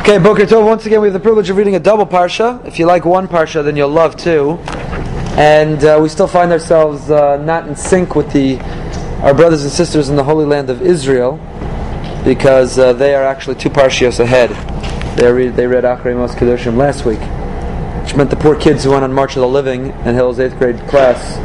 [0.00, 0.64] Okay, Boker Tov.
[0.64, 2.64] Once again, we have the privilege of reading a double parsha.
[2.64, 4.58] If you like one parsha, then you'll love two.
[5.36, 8.58] And uh, we still find ourselves uh, not in sync with the
[9.22, 11.38] our brothers and sisters in the Holy Land of Israel,
[12.24, 14.50] because uh, they are actually two parshios ahead.
[15.16, 17.20] They read they read Achrei Mos Kedoshim last week,
[18.02, 20.58] which meant the poor kids who went on March of the Living in Hill's eighth
[20.58, 21.36] grade class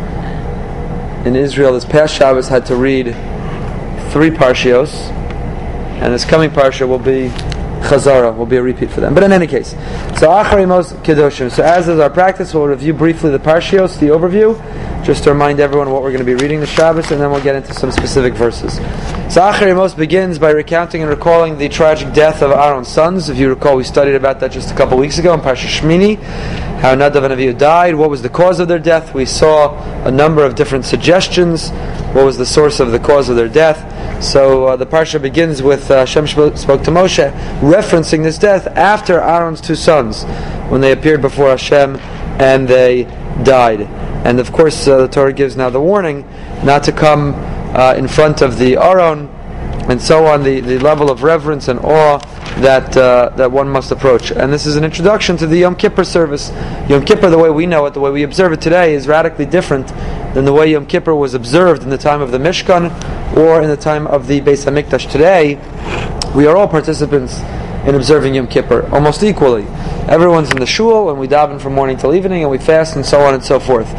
[1.25, 3.15] in Israel this past Shabbos had to read
[4.11, 5.11] three parshios,
[6.01, 7.31] and this coming parsha will be
[7.81, 9.13] Chazara will be a repeat for them.
[9.13, 11.51] But in any case, so Acharei Mos Kedoshim.
[11.51, 14.55] So as is our practice, we'll review briefly the Parshios, the overview,
[15.03, 17.43] just to remind everyone what we're going to be reading the Shabbos, and then we'll
[17.43, 18.75] get into some specific verses.
[19.33, 23.29] So Acharei Mos begins by recounting and recalling the tragic death of Aaron's sons.
[23.29, 26.21] If you recall, we studied about that just a couple weeks ago in Parsha Shmini,
[26.81, 29.13] how Nadav and Avihu died, what was the cause of their death.
[29.13, 31.71] We saw a number of different suggestions.
[32.13, 33.79] What was the source of the cause of their death?
[34.21, 39.15] So uh, the parsha begins with uh, Hashem spoke to Moshe, referencing this death after
[39.15, 40.25] Aron's two sons,
[40.69, 41.95] when they appeared before Hashem
[42.39, 43.05] and they
[43.43, 43.81] died.
[44.23, 46.27] And of course, uh, the Torah gives now the warning
[46.63, 47.33] not to come
[47.75, 49.27] uh, in front of the Aaron
[49.89, 52.19] and so on, the, the level of reverence and awe
[52.59, 54.31] that uh, that one must approach.
[54.31, 56.51] And this is an introduction to the Yom Kippur service.
[56.89, 59.45] Yom Kippur, the way we know it, the way we observe it today, is radically
[59.45, 59.87] different
[60.33, 62.91] than the way Yom Kippur was observed in the time of the Mishkan
[63.35, 65.09] or in the time of the Beis Hamikdash.
[65.11, 65.55] Today,
[66.35, 67.39] we are all participants
[67.85, 69.65] in observing Yom Kippur almost equally.
[70.07, 73.05] Everyone's in the shul and we daven from morning till evening and we fast and
[73.05, 73.91] so on and so forth.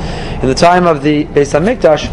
[0.43, 2.07] In the time of the Beis Hamikdash,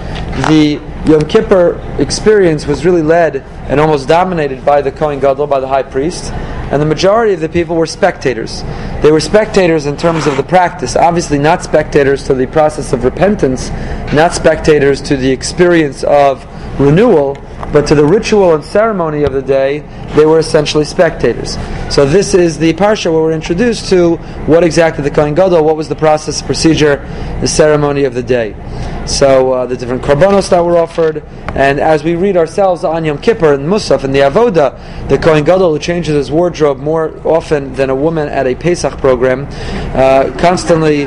[0.48, 5.60] the Yom Kippur experience was really led and almost dominated by the Kohen Gadol, by
[5.60, 6.32] the high priest,
[6.72, 8.64] and the majority of the people were spectators.
[9.02, 13.04] They were spectators in terms of the practice, obviously not spectators to the process of
[13.04, 13.70] repentance,
[14.14, 16.46] not spectators to the experience of
[16.80, 17.38] renewal,
[17.72, 19.80] but to the ritual and ceremony of the day,
[20.16, 21.58] they were essentially spectators.
[21.94, 25.76] So this is the parsha where we're introduced to what exactly the Kohen Gadol, what
[25.76, 26.98] was the process, procedure,
[27.42, 28.56] the ceremony of the day.
[29.06, 31.24] So uh, the different korbanos that were offered,
[31.56, 35.44] and as we read ourselves on Yom Kippur and Musaf and the Avoda, the Kohen
[35.44, 39.48] Gadol who changes his wardrobe more often than a woman at a Pesach program,
[39.96, 41.06] uh, constantly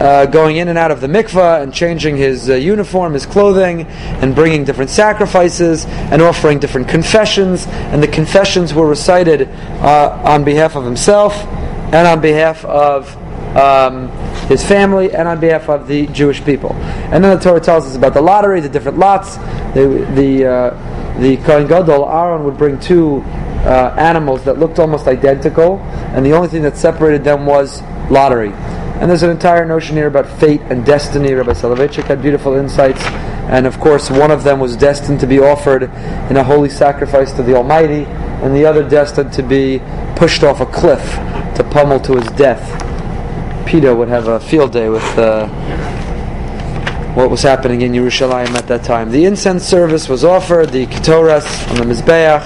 [0.00, 3.86] uh, going in and out of the mikvah and changing his uh, uniform, his clothing,
[4.22, 7.66] and bringing different sacrifices and offering different confessions.
[7.66, 11.34] And the confessions were recited uh, on behalf of himself
[11.92, 13.16] and on behalf of
[13.56, 14.08] um,
[14.48, 16.72] his family and on behalf of the Jewish people.
[16.72, 19.36] And then the Torah tells us about the lottery, the different lots.
[19.74, 23.20] The the uh, the Kohen Gadol Aaron would bring two
[23.64, 25.78] uh, animals that looked almost identical,
[26.14, 28.52] and the only thing that separated them was lottery.
[29.02, 31.32] And there's an entire notion here about fate and destiny.
[31.32, 33.02] Rabbi Soloveitchik had beautiful insights.
[33.50, 35.82] And of course, one of them was destined to be offered
[36.30, 39.82] in a holy sacrifice to the Almighty, and the other destined to be
[40.14, 41.02] pushed off a cliff
[41.56, 42.62] to pummel to his death.
[43.66, 45.48] Peter would have a field day with uh,
[47.14, 49.10] what was happening in Yerushalayim at that time.
[49.10, 52.42] The incense service was offered, the ketoras on the Mizbeach,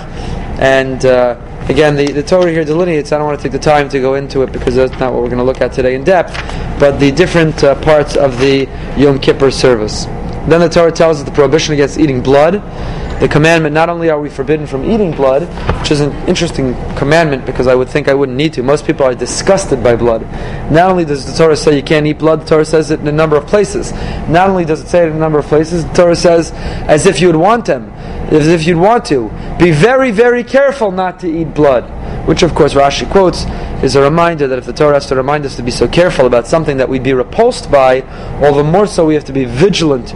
[0.58, 1.34] and uh,
[1.68, 4.14] Again, the, the Torah here delineates, I don't want to take the time to go
[4.14, 6.32] into it because that's not what we're going to look at today in depth,
[6.78, 10.04] but the different uh, parts of the Yom Kippur service.
[10.46, 12.62] Then the Torah tells us the prohibition against eating blood.
[13.20, 15.42] The commandment, not only are we forbidden from eating blood,
[15.80, 18.62] which is an interesting commandment because I would think I wouldn't need to.
[18.62, 20.22] Most people are disgusted by blood.
[20.70, 23.08] Not only does the Torah say you can't eat blood, the Torah says it in
[23.08, 23.92] a number of places.
[24.28, 27.06] Not only does it say it in a number of places, the Torah says as
[27.06, 27.92] if you would want them
[28.30, 29.28] as if you'd want to.
[29.58, 31.84] Be very, very careful not to eat blood.
[32.26, 33.44] Which, of course, Rashi quotes
[33.84, 36.26] is a reminder that if the Torah has to remind us to be so careful
[36.26, 38.00] about something that we'd be repulsed by,
[38.42, 40.08] all the more so we have to be vigilant,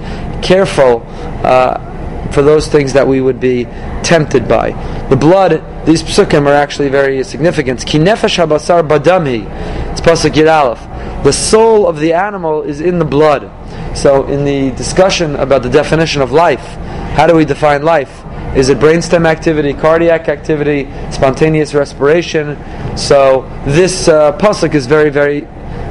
[0.42, 1.06] careful
[1.44, 1.89] uh,
[2.32, 3.64] for those things that we would be
[4.02, 4.70] tempted by.
[5.08, 7.84] The blood, these psukim are actually very significant.
[7.84, 9.44] Ki nefesh habasar badamhi.
[9.90, 13.50] It's pasuk Yud The soul of the animal is in the blood.
[13.96, 16.64] So, in the discussion about the definition of life,
[17.16, 18.24] how do we define life?
[18.56, 22.56] Is it brainstem activity, cardiac activity, spontaneous respiration?
[22.96, 25.42] So this uh, pasuk is very, very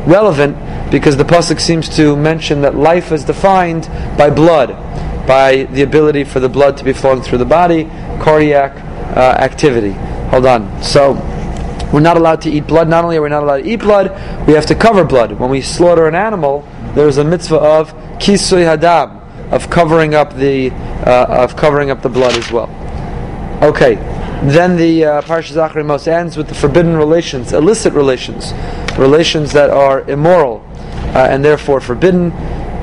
[0.06, 0.58] relevant
[0.92, 3.88] because the pasuk seems to mention that life is defined
[4.18, 4.72] by blood,
[5.27, 7.86] by the ability for the blood to be flowing through the body,
[8.21, 8.75] cardiac
[9.16, 9.92] uh, activity.
[10.30, 10.83] Hold on.
[10.83, 11.13] So
[11.92, 12.88] we're not allowed to eat blood.
[12.88, 14.12] Not only are we not allowed to eat blood,
[14.48, 15.31] we have to cover blood.
[15.33, 19.19] When we slaughter an animal, there is a mitzvah of kisui hadam,
[19.51, 22.69] of covering up the uh, of covering up the blood as well.
[23.63, 23.95] Okay,
[24.44, 28.54] then the uh, Parshas Acharei ends with the forbidden relations, illicit relations,
[28.98, 30.63] relations that are immoral
[31.16, 32.31] uh, and therefore forbidden.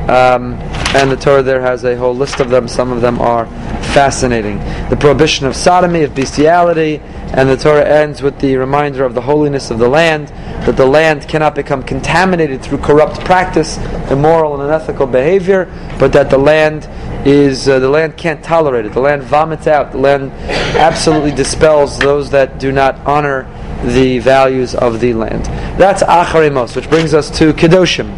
[0.09, 0.55] Um,
[0.95, 2.69] and the Torah there has a whole list of them.
[2.69, 3.47] Some of them are
[3.93, 4.59] fascinating.
[4.89, 7.01] The prohibition of sodomy, of bestiality,
[7.33, 10.29] and the Torah ends with the reminder of the holiness of the land,
[10.67, 13.79] that the land cannot become contaminated through corrupt practice,
[14.11, 15.65] immoral and unethical behavior,
[15.99, 16.89] but that the land
[17.27, 18.93] is uh, the land can't tolerate it.
[18.93, 19.93] The land vomits out.
[19.93, 20.31] The land
[20.77, 23.43] absolutely dispels those that do not honor
[23.85, 25.45] the values of the land.
[25.79, 28.15] That's Acharei Mos, which brings us to Kedoshim.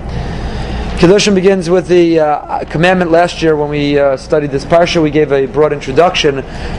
[0.99, 5.01] Kedoshim begins with the uh, commandment last year when we uh, studied this parsha.
[5.01, 6.39] We gave a broad introduction.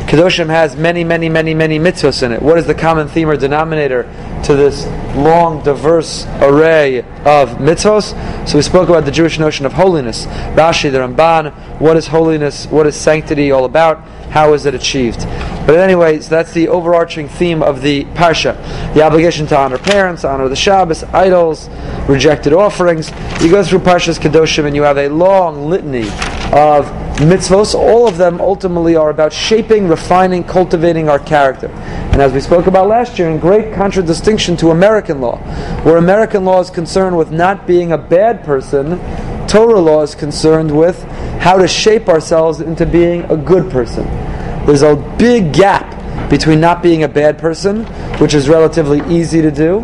[0.09, 2.41] Kedoshim has many, many, many, many mitzvahs in it.
[2.41, 4.03] What is the common theme or denominator
[4.43, 8.47] to this long, diverse array of mitzvahs?
[8.47, 10.25] So we spoke about the Jewish notion of holiness.
[10.25, 12.65] Rashi, the Ramban, what is holiness?
[12.67, 14.03] What is sanctity all about?
[14.29, 15.21] How is it achieved?
[15.65, 18.55] But anyways, that's the overarching theme of the parsha:
[18.93, 21.67] the obligation to honor parents, honor the Shabbos, idols,
[22.07, 23.11] rejected offerings.
[23.41, 26.07] You go through parshas kedoshim, and you have a long litany
[26.53, 26.87] of
[27.19, 27.75] mitzvos.
[27.75, 31.67] All of them ultimately are about shaping, refining, cultivating our character.
[31.67, 35.37] And as we spoke about last year, in great contradistinction to American law,
[35.83, 38.99] where American law is concerned with not being a bad person,
[39.47, 41.01] Torah law is concerned with
[41.39, 44.05] how to shape ourselves into being a good person.
[44.65, 45.97] There's a big gap
[46.29, 47.85] between not being a bad person,
[48.19, 49.79] which is relatively easy to do,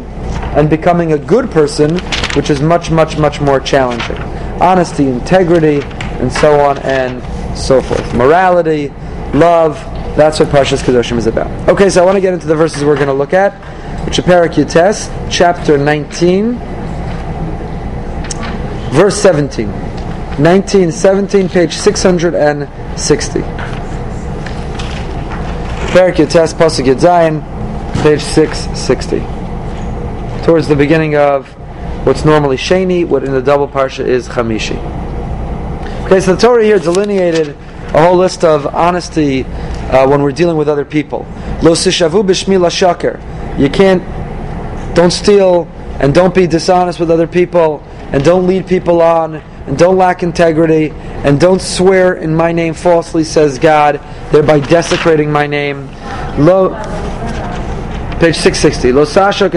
[0.55, 1.97] and becoming a good person,
[2.35, 4.17] which is much, much, much more challenging.
[4.61, 5.81] Honesty, integrity,
[6.21, 7.21] and so on and
[7.57, 8.13] so forth.
[8.15, 8.89] Morality,
[9.33, 9.75] love,
[10.15, 11.49] that's what Parshas Kedoshim is about.
[11.69, 13.53] Okay, so I want to get into the verses we're going to look at,
[14.05, 16.53] which are Parak Yutes, chapter 19,
[18.93, 19.67] verse 17.
[20.37, 23.39] 1917, page 660.
[25.95, 27.41] Perik Yates Pasuk Yedzayin,
[28.03, 29.19] page 660.
[30.45, 31.47] Towards the beginning of
[32.05, 35.04] what's normally Sheni, what in the double parsha is Chamishi.
[36.05, 40.55] Okay, so the Torah here delineated a whole list of honesty uh, when we're dealing
[40.55, 41.25] with other people.
[41.63, 43.19] Lo sishavu b'shmi shaker.
[43.59, 44.03] You can't,
[44.95, 45.67] don't steal,
[45.99, 47.81] and don't be dishonest with other people,
[48.11, 52.75] and don't lead people on, and don't lack integrity, and don't swear in my name
[52.75, 53.99] falsely, says God,
[54.31, 55.87] thereby desecrating my name.
[56.37, 56.69] Lo,
[58.19, 58.91] page 660.
[58.91, 59.49] Lo sasha lo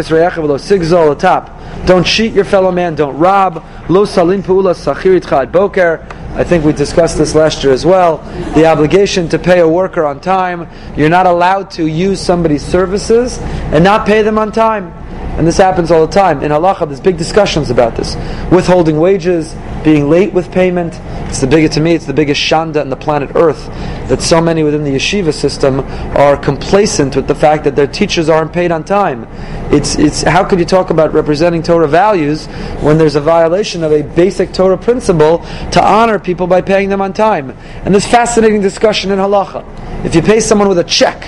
[0.57, 1.59] sigzol top.
[1.85, 2.95] Don't cheat your fellow man.
[2.95, 3.63] Don't rob.
[3.91, 6.07] Lo salim pu'ula sachirit chad boker.
[6.39, 8.19] I think we discussed this last year as well.
[8.55, 10.69] The obligation to pay a worker on time.
[10.97, 13.39] You're not allowed to use somebody's services
[13.73, 14.95] and not pay them on time.
[15.39, 16.43] And this happens all the time.
[16.43, 18.17] In halacha, there's big discussions about this.
[18.51, 19.55] Withholding wages,
[19.85, 20.99] being late with payment.
[21.29, 23.67] It's the biggest, to me, it's the biggest shanda on the planet Earth
[24.09, 25.81] that so many within the yeshiva system
[26.17, 29.29] are complacent with the fact that their teachers aren't paid on time.
[29.73, 32.47] It's, it's, how could you talk about representing Torah values
[32.81, 35.39] when there's a violation of a basic Torah principle
[35.73, 37.51] to honor people by paying them on time?
[37.85, 40.05] And this fascinating discussion in halacha.
[40.05, 41.23] If you pay someone with a check,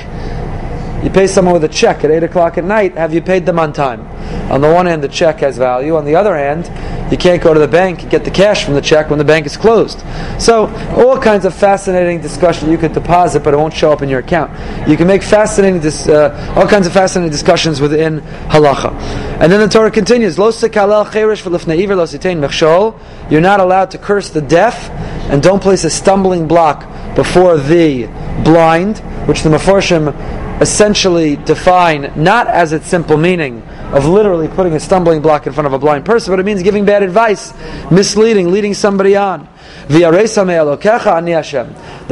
[1.03, 3.59] you pay someone with a check at 8 o'clock at night, have you paid them
[3.59, 4.07] on time?
[4.51, 5.97] On the one hand, the check has value.
[5.97, 6.71] On the other hand,
[7.11, 9.25] you can't go to the bank and get the cash from the check when the
[9.25, 10.01] bank is closed.
[10.39, 10.67] So,
[10.97, 14.21] all kinds of fascinating discussion you could deposit, but it won't show up in your
[14.21, 14.51] account.
[14.89, 18.93] You can make fascinating, dis- uh, all kinds of fascinating discussions within halacha.
[19.41, 20.37] And then the Torah continues,
[23.31, 24.91] You're not allowed to curse the deaf,
[25.31, 28.07] and don't place a stumbling block before the
[28.45, 33.63] blind, which the Mefarshim essentially define not as its simple meaning
[33.93, 36.63] of literally putting a stumbling block in front of a blind person, but it means
[36.63, 37.53] giving bad advice,
[37.91, 39.49] misleading, leading somebody on.
[39.89, 40.05] The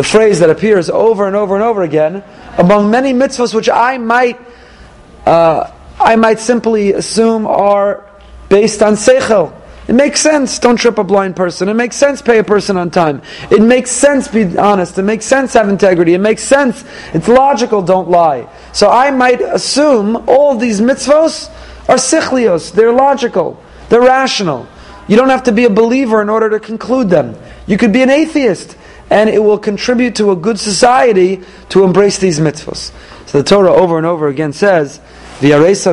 [0.04, 2.25] phrase that appears over and over and over again
[2.56, 4.40] among many mitzvahs which I might
[5.26, 5.70] uh,
[6.00, 8.04] I might simply assume are
[8.49, 9.52] based on seichel.
[9.88, 10.59] It makes sense.
[10.59, 11.68] Don't trip a blind person.
[11.71, 12.21] It makes sense.
[12.21, 13.23] Pay a person on time.
[13.50, 14.28] It makes sense.
[14.28, 14.99] Be honest.
[14.99, 15.54] It makes sense.
[15.54, 16.12] Have integrity.
[16.12, 16.85] It makes sense.
[17.14, 17.80] It's logical.
[17.80, 18.49] Don't lie.
[18.73, 21.49] So I might assume all these mitzvos
[21.88, 22.71] are sichlios.
[22.71, 23.59] They're logical.
[23.88, 24.68] They're rational.
[25.09, 27.35] You don't have to be a believer in order to conclude them.
[27.66, 28.76] You could be an atheist,
[29.09, 32.92] and it will contribute to a good society to embrace these mitzvos.
[33.26, 35.00] So the Torah over and over again says
[35.40, 35.87] Interspersed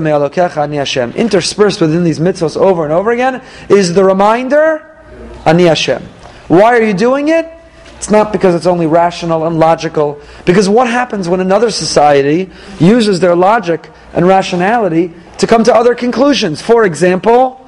[1.82, 4.98] within these mitzvahs over and over again is the reminder,
[5.46, 6.02] Ani Hashem.
[6.48, 7.52] Why are you doing it?
[7.98, 10.20] It's not because it's only rational and logical.
[10.46, 12.50] Because what happens when another society
[12.80, 16.62] uses their logic and rationality to come to other conclusions?
[16.62, 17.62] For example,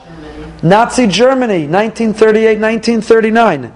[0.62, 3.74] Nazi Germany, 1938, 1939.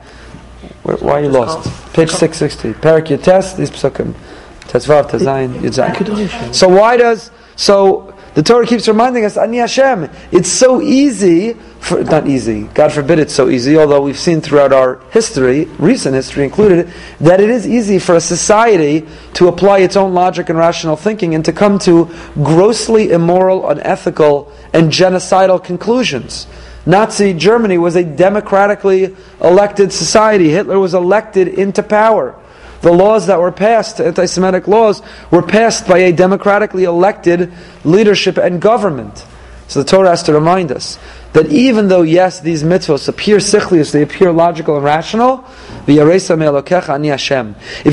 [0.84, 1.70] Why are you lost?
[1.94, 2.74] Page 660.
[2.74, 4.14] Parak Yates, these psukim.
[4.62, 6.54] Tetzvav, Tezayin, Yudzayin.
[6.54, 12.02] So why does so the Torah keeps reminding us, Ani Hashem, it's so easy for,
[12.02, 12.64] not easy.
[12.74, 16.90] God forbid it's so easy, although we've seen throughout our history, recent history included,
[17.20, 21.36] that it is easy for a society to apply its own logic and rational thinking
[21.36, 26.48] and to come to grossly immoral, unethical, and genocidal conclusions.
[26.86, 30.50] Nazi Germany was a democratically elected society.
[30.50, 32.41] Hitler was elected into power.
[32.82, 38.38] The laws that were passed, anti Semitic laws, were passed by a democratically elected leadership
[38.38, 39.26] and government.
[39.68, 41.00] So the Torah has to remind us
[41.32, 45.46] that even though, yes, these mitzvahs appear sichlius, they appear logical and rational,
[45.88, 45.96] if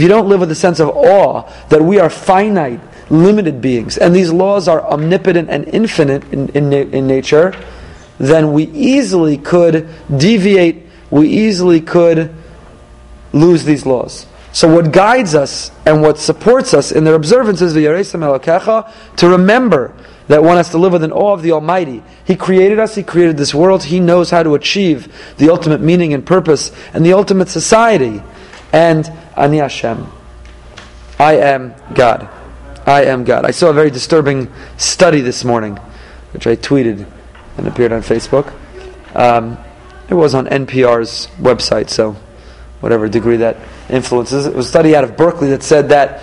[0.02, 2.80] you don't live with a sense of awe that we are finite,
[3.11, 7.54] limited beings, and these laws are omnipotent and infinite in, in, in nature,
[8.18, 12.35] then we easily could deviate, we easily could
[13.33, 14.26] lose these laws.
[14.52, 19.95] So what guides us and what supports us in their observance is to remember
[20.28, 22.02] that one has to live with an awe of the Almighty.
[22.25, 26.12] He created us, He created this world, He knows how to achieve the ultimate meaning
[26.12, 28.23] and purpose and the ultimate society.
[28.73, 30.07] And Ani Hashem.
[31.19, 32.28] I am God.
[32.87, 33.45] I am God.
[33.45, 35.76] I saw a very disturbing study this morning,
[36.33, 37.07] which I tweeted
[37.57, 38.52] and appeared on Facebook.
[39.14, 39.59] Um,
[40.09, 42.17] it was on NPR's website, so
[42.81, 43.57] whatever degree that
[43.88, 44.47] influences.
[44.47, 46.23] It was a study out of Berkeley that said that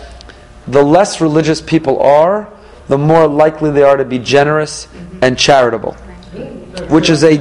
[0.67, 2.51] the less religious people are,
[2.87, 4.87] the more likely they are to be generous
[5.21, 5.93] and charitable,
[6.89, 7.37] which is a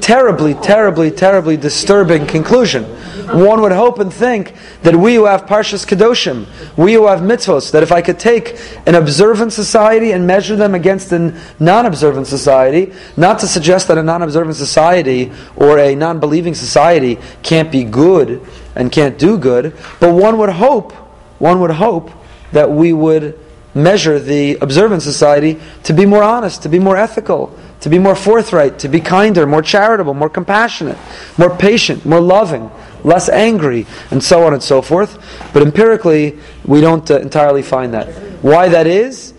[0.00, 2.84] terribly, terribly, terribly disturbing conclusion.
[3.32, 7.70] One would hope and think that we who have Parshas Kedoshim, we who have mitzvos,
[7.70, 12.26] that if I could take an observant society and measure them against a non observant
[12.26, 17.70] society, not to suggest that a non observant society or a non believing society can't
[17.70, 20.92] be good and can't do good, but one would hope,
[21.38, 22.10] one would hope
[22.52, 23.38] that we would
[23.74, 28.14] measure the observant society to be more honest, to be more ethical, to be more
[28.14, 30.98] forthright, to be kinder, more charitable, more compassionate,
[31.38, 32.70] more patient, more loving,
[33.02, 35.18] less angry, and so on and so forth.
[35.52, 38.08] But empirically, we don't uh, entirely find that.
[38.42, 39.34] Why that is,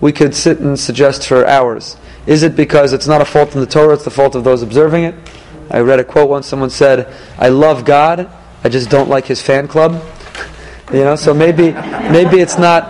[0.00, 1.96] we could sit and suggest for hours.
[2.26, 4.62] Is it because it's not a fault in the Torah, it's the fault of those
[4.62, 5.14] observing it?
[5.70, 8.30] I read a quote once, someone said, I love God,
[8.64, 10.02] I just don't like his fan club.
[10.92, 12.84] You know, so maybe maybe it's not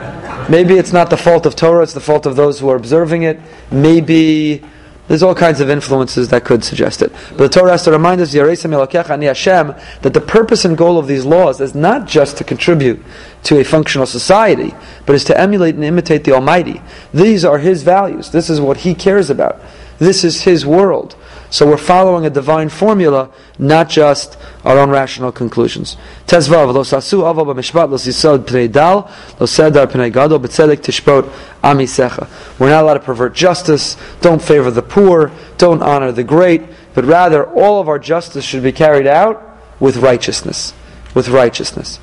[0.48, 3.22] Maybe it's not the fault of Torah, it's the fault of those who are observing
[3.22, 3.40] it.
[3.70, 4.62] Maybe
[5.08, 7.12] there's all kinds of influences that could suggest it.
[7.30, 11.24] But the Torah has to remind us, Hashem, that the purpose and goal of these
[11.24, 13.02] laws is not just to contribute
[13.44, 14.74] to a functional society,
[15.06, 16.80] but is to emulate and imitate the Almighty.
[17.12, 18.30] These are His values.
[18.30, 19.60] This is what He cares about.
[19.98, 21.14] This is His world.
[21.52, 23.28] So we're following a divine formula,
[23.58, 25.98] not just our own rational conclusions.
[26.26, 29.02] Tezvav, lo sasu aval b'mishpat, lo sisod pnei dal,
[29.38, 31.30] lo sedar pnei gadol, b'tzedek tishpot
[31.62, 32.26] amisecha.
[32.58, 36.62] We're not allowed to pervert justice, don't favor the poor, don't honor the great,
[36.94, 39.42] but rather all of our justice should be carried out
[39.78, 40.72] with righteousness.
[41.12, 42.00] With righteousness.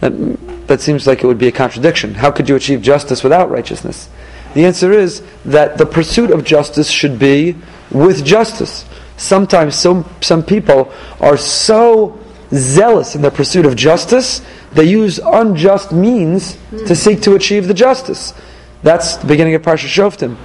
[0.00, 2.14] That, that seems like it would be a contradiction.
[2.14, 4.08] How could you achieve justice without righteousness?
[4.54, 7.56] The answer is that the pursuit of justice should be
[7.90, 8.84] with justice.
[9.16, 12.18] Sometimes some, some people are so
[12.52, 14.42] zealous in their pursuit of justice,
[14.72, 16.94] they use unjust means to hmm.
[16.94, 18.34] seek to achieve the justice.
[18.82, 20.36] That's the beginning of Parsha Shoftim.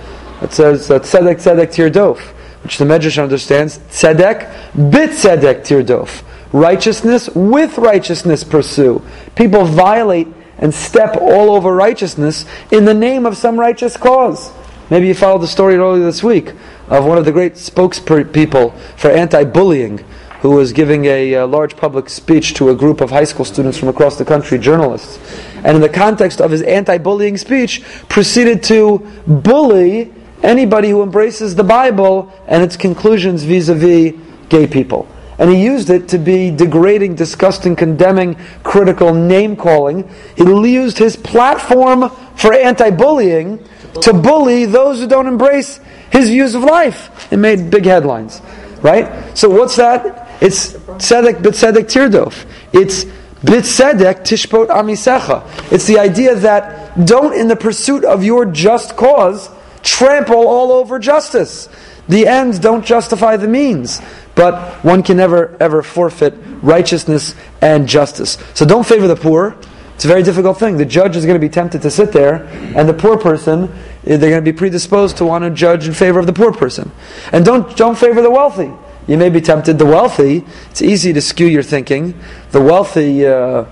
[0.42, 2.20] It says, Tzedek Tzedek Tirdof,
[2.64, 6.24] which the Medrash understands, Tzedek bit Tzedek Tirdof.
[6.52, 9.04] Righteousness with righteousness pursue.
[9.36, 10.28] People violate
[10.60, 14.52] and step all over righteousness in the name of some righteous cause.
[14.90, 16.54] Maybe you followed the story earlier this week
[16.88, 20.04] of one of the great spokespeople for anti-bullying
[20.42, 23.78] who was giving a, a, large public speech to a group of high school students
[23.78, 25.20] from across the country, journalists.
[25.58, 31.64] And in the context of his anti-bullying speech, proceeded to bully anybody who embraces the
[31.64, 34.14] Bible and its conclusions vis-a-vis
[34.48, 35.08] gay people.
[35.40, 40.08] And he used it to be degrading, disgusting, condemning, critical, name calling.
[40.36, 43.66] He used his platform for anti bullying
[44.02, 45.80] to bully those who don't embrace
[46.12, 47.32] his views of life.
[47.32, 48.42] It made big headlines,
[48.82, 49.38] right?
[49.38, 50.28] So what's that?
[50.42, 52.46] It's tzedek b'tzedek tirdof.
[52.74, 53.06] It's
[53.44, 55.72] b'tzedek tishpot amisecha.
[55.72, 59.50] It's the idea that don't, in the pursuit of your just cause,
[59.84, 61.70] trample all over justice.
[62.08, 64.02] The ends don't justify the means,
[64.40, 68.38] but one can never ever forfeit righteousness and justice.
[68.54, 69.58] So don't favor the poor.
[69.96, 70.78] It's a very difficult thing.
[70.78, 73.64] The judge is going to be tempted to sit there, and the poor person,
[74.08, 76.54] eh, they're going to be predisposed to want to judge in favor of the poor
[76.54, 76.90] person.
[77.34, 78.72] And don't, don't favor the wealthy.
[79.10, 79.78] You may be tempted.
[79.78, 82.18] The wealthy, it's easy to skew your thinking.
[82.52, 83.66] The wealthy, uh,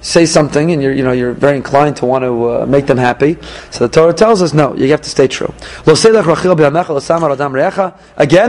[0.00, 2.98] say something and you're, you know, you're very inclined to want to uh, make them
[2.98, 3.36] happy.
[3.70, 5.52] So the Torah tells us, no, you have to stay true.
[5.84, 6.02] Again,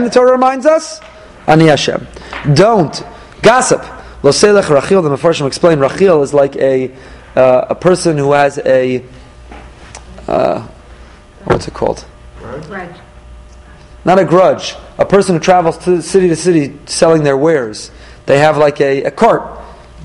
[0.04, 1.00] the Torah reminds us,
[1.46, 2.06] Ani Hashem.
[2.54, 3.02] Don't
[3.42, 3.82] gossip.
[4.22, 6.92] Rachil, the Mefarshim explain, Rachil is like a,
[7.34, 9.04] uh, a person who has a,
[10.28, 10.66] uh,
[11.44, 12.04] what's it called?
[12.38, 12.96] Grudge.
[14.04, 14.76] Not a grudge.
[14.98, 17.90] A person who travels to city to city selling their wares.
[18.26, 19.59] They have like a, a cart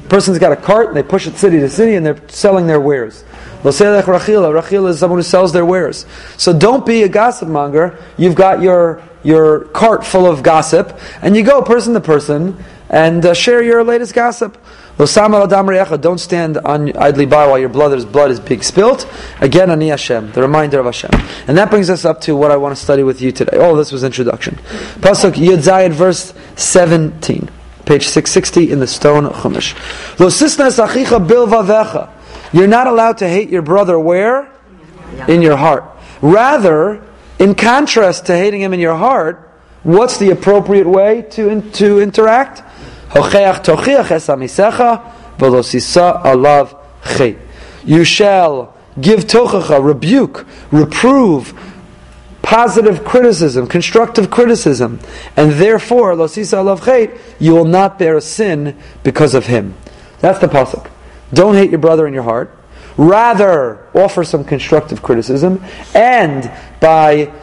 [0.09, 2.79] person's got a cart and they push it city to city and they're selling their
[2.79, 3.23] wares.
[3.63, 4.61] Rachila.
[4.61, 6.05] Rachila is someone who sells their wares.
[6.37, 7.97] So don't be a gossip monger.
[8.17, 13.25] You've got your your cart full of gossip, and you go person to person and
[13.25, 14.55] uh, share your latest gossip.
[14.97, 19.11] Don't stand on idly by while your brother's blood is being spilt.
[19.41, 21.09] Again, Ani Hashem, the reminder of Hashem.
[21.47, 23.57] And that brings us up to what I want to study with you today.
[23.57, 24.55] All this was introduction.
[25.01, 27.49] Pasuk Yud Zayin, verse 17
[27.85, 29.75] page 660 in the Stone Chumash.
[32.53, 34.51] You're not allowed to hate your brother where?
[35.27, 35.83] In your heart.
[36.21, 37.03] Rather,
[37.39, 39.51] in contrast to hating him in your heart,
[39.83, 42.63] what's the appropriate way to, in, to interact?
[47.85, 51.53] You shall give tochacha, rebuke, reprove,
[52.45, 54.99] positive criticism, constructive criticism,
[55.35, 59.73] and therefore, losisa alav you will not bear a sin because of him.
[60.19, 60.87] That's the pasuk.
[61.33, 62.55] Don't hate your brother in your heart.
[62.97, 65.63] Rather, offer some constructive criticism,
[65.95, 67.33] and by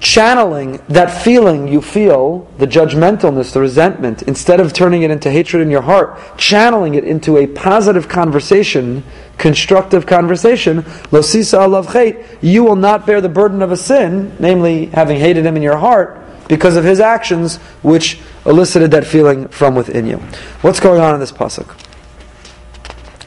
[0.00, 5.62] channeling that feeling you feel, the judgmentalness, the resentment, instead of turning it into hatred
[5.62, 9.02] in your heart, channeling it into a positive conversation,
[9.38, 14.86] constructive conversation, losisa alav chait, you will not bear the burden of a sin, namely
[14.86, 19.74] having hated him in your heart, because of his actions, which elicited that feeling from
[19.74, 20.18] within you.
[20.60, 21.74] What's going on in this pasuk?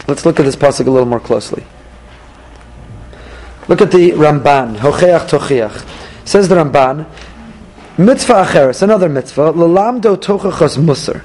[0.08, 1.64] Let's look at this pasuk a little more closely.
[3.68, 6.08] Look at the Ramban, Hocheach Tochiach.
[6.30, 7.08] Says the Ramban,
[7.98, 11.24] mitzvah acheres, another mitzvah, lalamdo tochachas musar.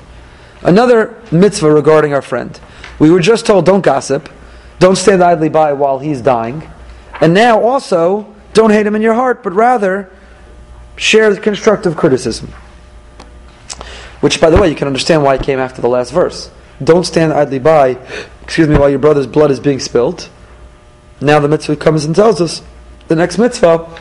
[0.62, 2.58] Another mitzvah regarding our friend.
[2.98, 4.30] We were just told don't gossip,
[4.78, 6.66] don't stand idly by while he's dying,
[7.20, 10.10] and now also don't hate him in your heart, but rather
[10.96, 12.48] share constructive criticism.
[14.22, 16.50] Which, by the way, you can understand why it came after the last verse.
[16.82, 17.98] Don't stand idly by,
[18.42, 20.30] excuse me, while your brother's blood is being spilled.
[21.20, 22.62] Now the mitzvah comes and tells us
[23.08, 24.00] the next mitzvah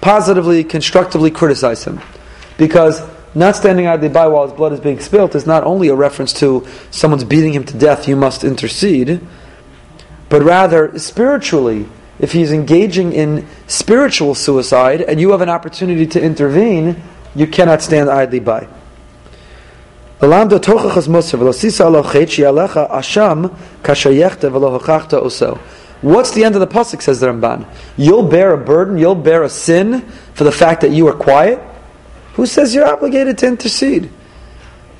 [0.00, 2.00] positively, constructively criticize him.
[2.56, 3.02] Because
[3.34, 6.32] not standing idly by while his blood is being spilt is not only a reference
[6.34, 9.20] to someone's beating him to death, you must intercede,
[10.28, 11.86] but rather spiritually,
[12.18, 17.02] if he's engaging in spiritual suicide and you have an opportunity to intervene,
[17.34, 18.68] you cannot stand idly by.
[26.02, 27.02] What's the end of the pasuk?
[27.02, 27.66] Says the Ramban.
[27.96, 28.96] You'll bear a burden.
[28.96, 30.02] You'll bear a sin
[30.34, 31.60] for the fact that you are quiet.
[32.34, 34.10] Who says you're obligated to intercede?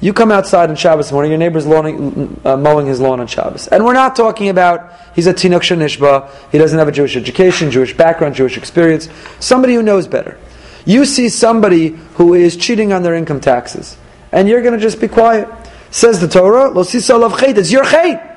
[0.03, 3.69] You come outside on Shabbos morning, your neighbor's uh, mowing his lawn on Shabbos.
[3.69, 7.71] And we're not talking about he's a Tinuk Shanishba, he doesn't have a Jewish education,
[7.71, 9.11] Jewish background, Jewish experience.
[9.41, 10.39] Somebody who knows better.
[10.87, 13.99] You see somebody who is cheating on their income taxes,
[14.33, 15.49] and you're going to just be quiet.
[15.91, 18.30] Says the Torah, Lo it's your chait.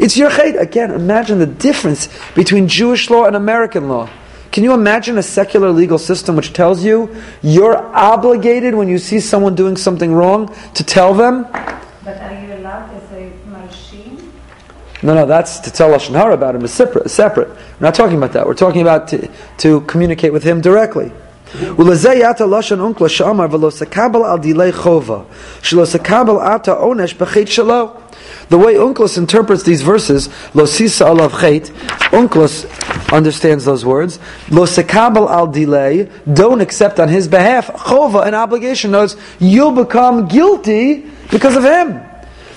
[0.00, 0.58] It's your chait.
[0.58, 4.08] Again, imagine the difference between Jewish law and American law.
[4.50, 9.20] Can you imagine a secular legal system which tells you you're obligated when you see
[9.20, 11.42] someone doing something wrong to tell them?
[12.02, 14.32] But are you allowed to say machine?
[15.02, 17.48] No, no, that's to tell Lashon Hara about him is separate, separate.
[17.48, 18.46] We're not talking about that.
[18.46, 21.12] We're talking about to, to communicate with him directly.
[28.50, 31.30] The way Onkelos interprets these verses, Lo sisa alav
[32.10, 34.18] Onkelos understands those words.
[34.50, 38.90] Lo sekabel al delay, don't accept on his behalf chova, an obligation.
[38.90, 42.02] Notice you'll become guilty because of him.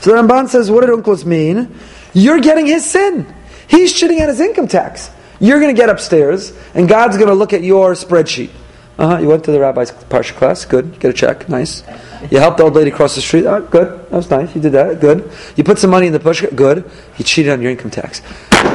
[0.01, 1.77] So the Ramban says, what did Onkelos mean?
[2.13, 3.31] You're getting his sin.
[3.67, 5.11] He's cheating on his income tax.
[5.39, 8.49] You're going to get upstairs, and God's going to look at your spreadsheet.
[8.97, 9.17] Uh huh.
[9.17, 10.65] You went to the rabbi's parsha class.
[10.65, 10.99] Good.
[10.99, 11.49] Get a check.
[11.49, 11.81] Nice.
[12.29, 13.45] You helped the old lady cross the street.
[13.45, 13.87] Oh, good.
[13.87, 14.53] That was nice.
[14.53, 14.99] You did that.
[15.01, 15.31] Good.
[15.55, 16.45] You put some money in the push.
[16.55, 16.89] Good.
[17.17, 18.21] You cheated on your income tax.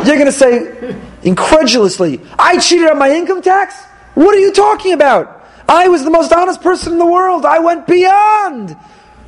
[0.05, 3.75] You're going to say incredulously, "I cheated on my income tax."
[4.15, 5.47] What are you talking about?
[5.69, 7.45] I was the most honest person in the world.
[7.47, 8.77] I went beyond,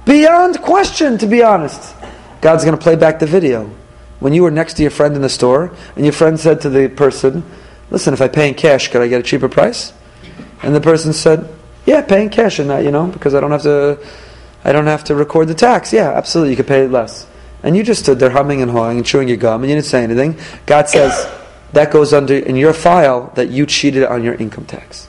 [0.05, 1.19] beyond question.
[1.19, 1.95] To be honest,
[2.41, 3.71] God's going to play back the video
[4.19, 6.69] when you were next to your friend in the store, and your friend said to
[6.69, 7.45] the person,
[7.91, 9.93] "Listen, if I pay in cash, could I get a cheaper price?"
[10.63, 11.49] And the person said,
[11.87, 13.99] "Yeah, paying cash and that, you know, because I don't have to,
[14.65, 15.93] I don't have to record the tax.
[15.93, 17.27] Yeah, absolutely, you could pay less."
[17.63, 19.87] and you just stood there humming and hawing and chewing your gum and you didn't
[19.87, 21.31] say anything, God says
[21.73, 25.09] that goes under in your file that you cheated on your income tax.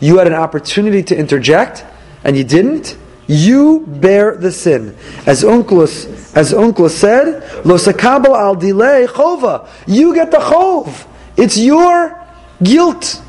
[0.00, 1.84] You had an opportunity to interject
[2.24, 2.96] and you didn't.
[3.26, 4.96] You bear the sin.
[5.26, 9.68] As Onkelos, as Onkelos said, Lo sakabel al delay chova.
[9.86, 11.06] You get the chov.
[11.36, 12.18] It's your
[12.62, 13.22] guilt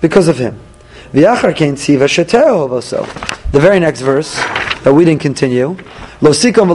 [0.00, 0.60] because of him.
[1.10, 1.22] The
[3.52, 4.34] very next verse
[4.82, 5.68] that we didn't continue.
[6.20, 6.68] Lo sikom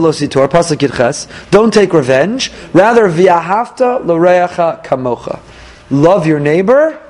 [0.48, 1.50] pasuk yitches.
[1.50, 2.50] Don't take revenge.
[2.72, 5.38] Rather viahavta loreacha kamocha.
[5.90, 7.00] Love your neighbor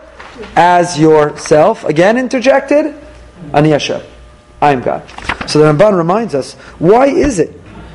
[0.54, 1.84] as yourself.
[1.84, 2.94] Again interjected.
[3.54, 3.72] Ani.
[3.72, 5.08] I am God.
[5.48, 7.50] So the Ramban reminds us, why is it?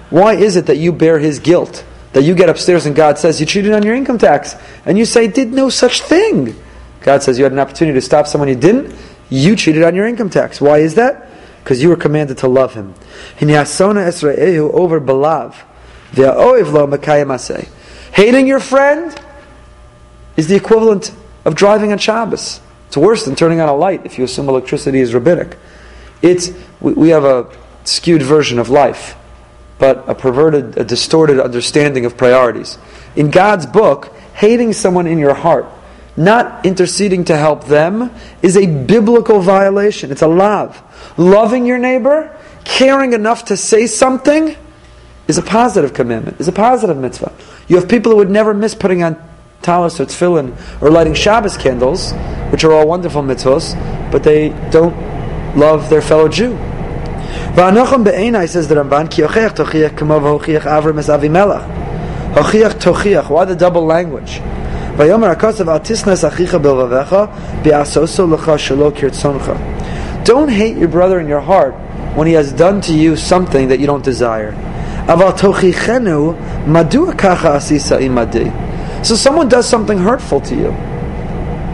[0.10, 1.84] Why is it that you bear his guilt?
[2.13, 5.06] That you get upstairs and God says you cheated on your income tax, and you
[5.06, 6.56] say did no such thing.
[7.02, 8.96] God says you had an opportunity to stop someone you didn't.
[9.30, 10.60] You cheated on your income tax.
[10.60, 11.30] Why is that?
[11.63, 12.96] Because you were commanded to love him.
[17.38, 17.70] over.
[18.12, 19.20] Hating your friend
[20.36, 21.13] is the equivalent
[21.46, 22.60] of driving on Shabbos.
[22.88, 25.58] It's worse than turning on a light if you assume electricity is rabbinic.
[26.22, 29.15] It's, we have a skewed version of life,
[29.78, 32.78] but a perverted, a distorted understanding of priorities.
[33.15, 35.65] In God's book, hating someone in your heart
[36.20, 40.12] not interceding to help them is a biblical violation.
[40.12, 40.82] It's a love.
[41.18, 44.56] Loving your neighbor, caring enough to say something,
[45.30, 47.32] is a positive commandment, is a positive mitzvah.
[47.68, 49.16] You have people who would never miss putting on
[49.62, 52.12] talis or tefillin or lighting Shabbos candles,
[52.52, 53.76] which are all wonderful mitzvahs,
[54.12, 54.96] but they don't
[55.56, 56.54] love their fellow Jew.
[57.56, 62.34] Be'enai says the Ramban, ki ochiach tochiach avram es avimelech.
[62.34, 64.42] Hochiach tochiach, why the double language?
[70.26, 71.74] Don't hate your brother in your heart
[72.16, 74.54] when he has done to you something that you don't desire.
[79.02, 80.76] So someone does something hurtful to you.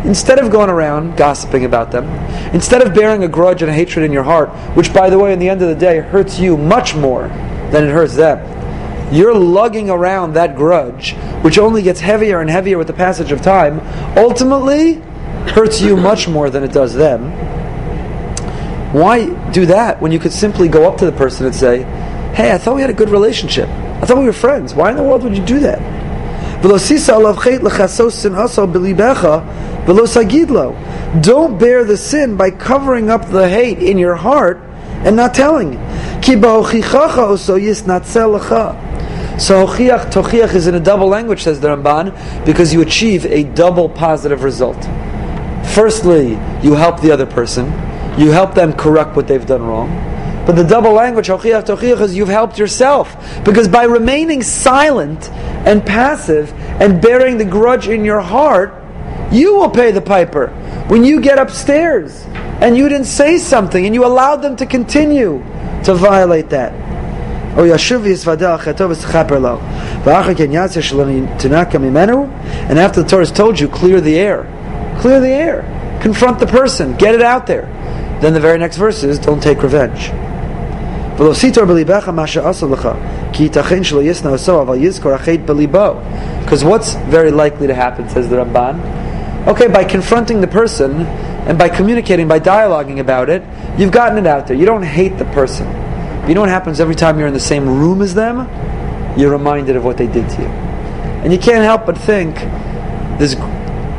[0.06, 2.06] Instead of going around gossiping about them,
[2.54, 5.34] instead of bearing a grudge and a hatred in your heart, which by the way,
[5.34, 7.28] in the end of the day, hurts you much more
[7.72, 8.38] than it hurts them,
[9.12, 13.42] you're lugging around that grudge, which only gets heavier and heavier with the passage of
[13.42, 13.80] time,
[14.18, 14.96] ultimately
[15.54, 17.32] hurts you much more than it does them.
[18.94, 21.84] Why do that when you could simply go up to the person and say,
[22.34, 23.70] Hey, I thought we had a good relationship.
[23.70, 24.74] I thought we were friends.
[24.74, 25.80] Why in the world would you do that?
[31.22, 34.58] Don't bear the sin by covering up the hate in your heart
[35.06, 35.78] and not telling.
[39.38, 43.44] So hochiach tochiach is in a double language, says the Ramban, because you achieve a
[43.44, 44.82] double positive result.
[45.74, 47.66] Firstly, you help the other person,
[48.18, 49.90] you help them correct what they've done wrong.
[50.46, 53.18] But the double language, hochiach tochiach, is you've helped yourself.
[53.44, 58.74] Because by remaining silent and passive and bearing the grudge in your heart,
[59.32, 60.48] you will pay the piper.
[60.88, 62.24] When you get upstairs
[62.62, 65.40] and you didn't say something and you allowed them to continue
[65.84, 66.85] to violate that.
[67.57, 69.57] או ישוב ויסוודע חטאו וסחפר לו.
[70.05, 71.05] ואחר כן יעשה שלא
[71.37, 72.27] תנקה ממנו,
[72.69, 74.47] and after the Torah has told you, clear the air.
[75.01, 75.65] Clear the air.
[76.01, 76.95] Confront the person.
[76.97, 77.67] Get it out there.
[78.21, 80.13] Then the very next verse is, don't take revenge.
[81.19, 82.89] ולא סיתור בליבך מה שעשו לך,
[83.33, 85.95] כי ייתכן שלא ישנא עשו, אבל יזכור החטא בליבו.
[86.45, 88.77] Because what's very likely to happen, says the Ramban?
[89.47, 91.07] Okay, by confronting the person,
[91.47, 93.43] and by communicating, by dialoguing about it,
[93.79, 94.57] you've gotten it out there.
[94.57, 95.67] You don't hate the person.
[96.28, 98.48] You know what happens every time you're in the same room as them?
[99.18, 100.48] You're reminded of what they did to you.
[100.48, 102.36] And you can't help but think
[103.20, 103.36] there's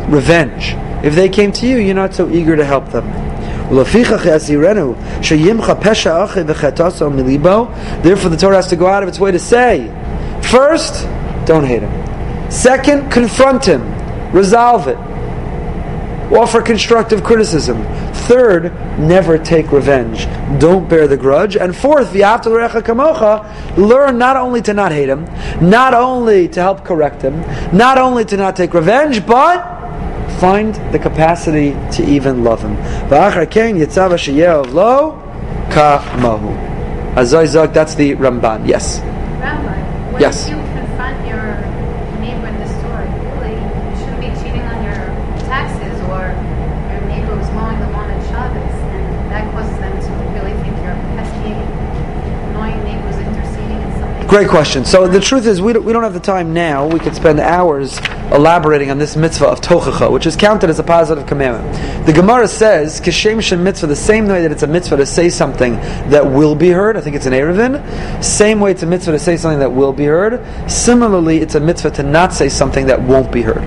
[0.09, 0.75] revenge.
[1.05, 3.05] If they came to you, you're not so eager to help them.
[8.03, 9.89] Therefore, the Torah has to go out of its way to say,
[10.43, 11.05] first,
[11.47, 12.51] don't hate him.
[12.51, 13.83] Second, confront him.
[14.33, 14.99] Resolve it.
[16.33, 17.79] Offer constructive criticism.
[18.27, 20.27] Third, never take revenge.
[20.59, 21.57] Don't bear the grudge.
[21.57, 25.27] And fourth, kamocha, learn not only to not hate him,
[25.61, 27.41] not only to help correct him,
[27.77, 29.77] not only to not take revenge, but
[30.41, 32.77] find the capacity to even love him.
[34.75, 35.23] lo
[35.71, 36.67] kamahu.
[37.15, 38.67] That's the Ramban.
[38.67, 39.01] Yes.
[40.19, 40.66] Yes.
[54.29, 54.85] Great question.
[54.85, 56.85] So the truth is, we don't, we don't have the time now.
[56.85, 57.99] We could spend hours
[58.33, 62.07] elaborating on this mitzvah of tochacha, which is counted as a positive commandment.
[62.07, 65.29] The Gemara says, kishem shem mitzvah, the same way that it's a mitzvah to say
[65.31, 65.75] something
[66.11, 69.19] that will be heard, I think it's an Erevin, same way it's a mitzvah to
[69.21, 73.01] say something that will be heard, similarly it's a mitzvah to not say something that
[73.01, 73.63] won't be heard.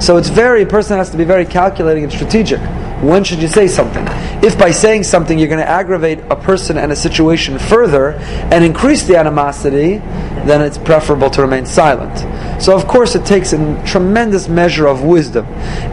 [0.00, 2.60] So it's very, a person has to be very calculating and strategic.
[3.00, 4.04] When should you say something?
[4.44, 8.12] If by saying something you're going to aggravate a person and a situation further
[8.52, 9.98] and increase the animosity,
[10.44, 12.18] then it's preferable to remain silent.
[12.62, 15.46] So of course it takes a tremendous measure of wisdom.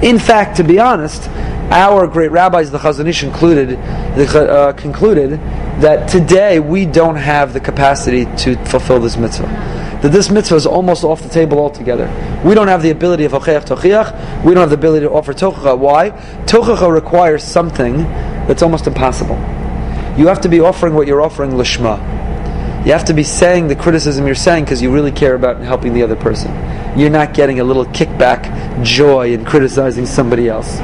[0.03, 1.29] In fact, to be honest,
[1.69, 5.39] our great rabbis, the Chazon Ish included, uh, concluded
[5.81, 10.65] that today we don't have the capacity to fulfill this mitzvah that this mitzvah is
[10.65, 12.07] almost off the table altogether.
[12.45, 14.43] We don't have the ability of hocheach tochiach.
[14.43, 15.77] We don't have the ability to offer tochacha.
[15.77, 16.11] Why?
[16.45, 17.97] Tochacha requires something
[18.47, 19.35] that's almost impossible.
[20.17, 21.97] You have to be offering what you're offering lishma.
[22.85, 25.93] You have to be saying the criticism you're saying because you really care about helping
[25.93, 26.51] the other person.
[26.97, 30.79] You're not getting a little kickback joy in criticizing somebody else.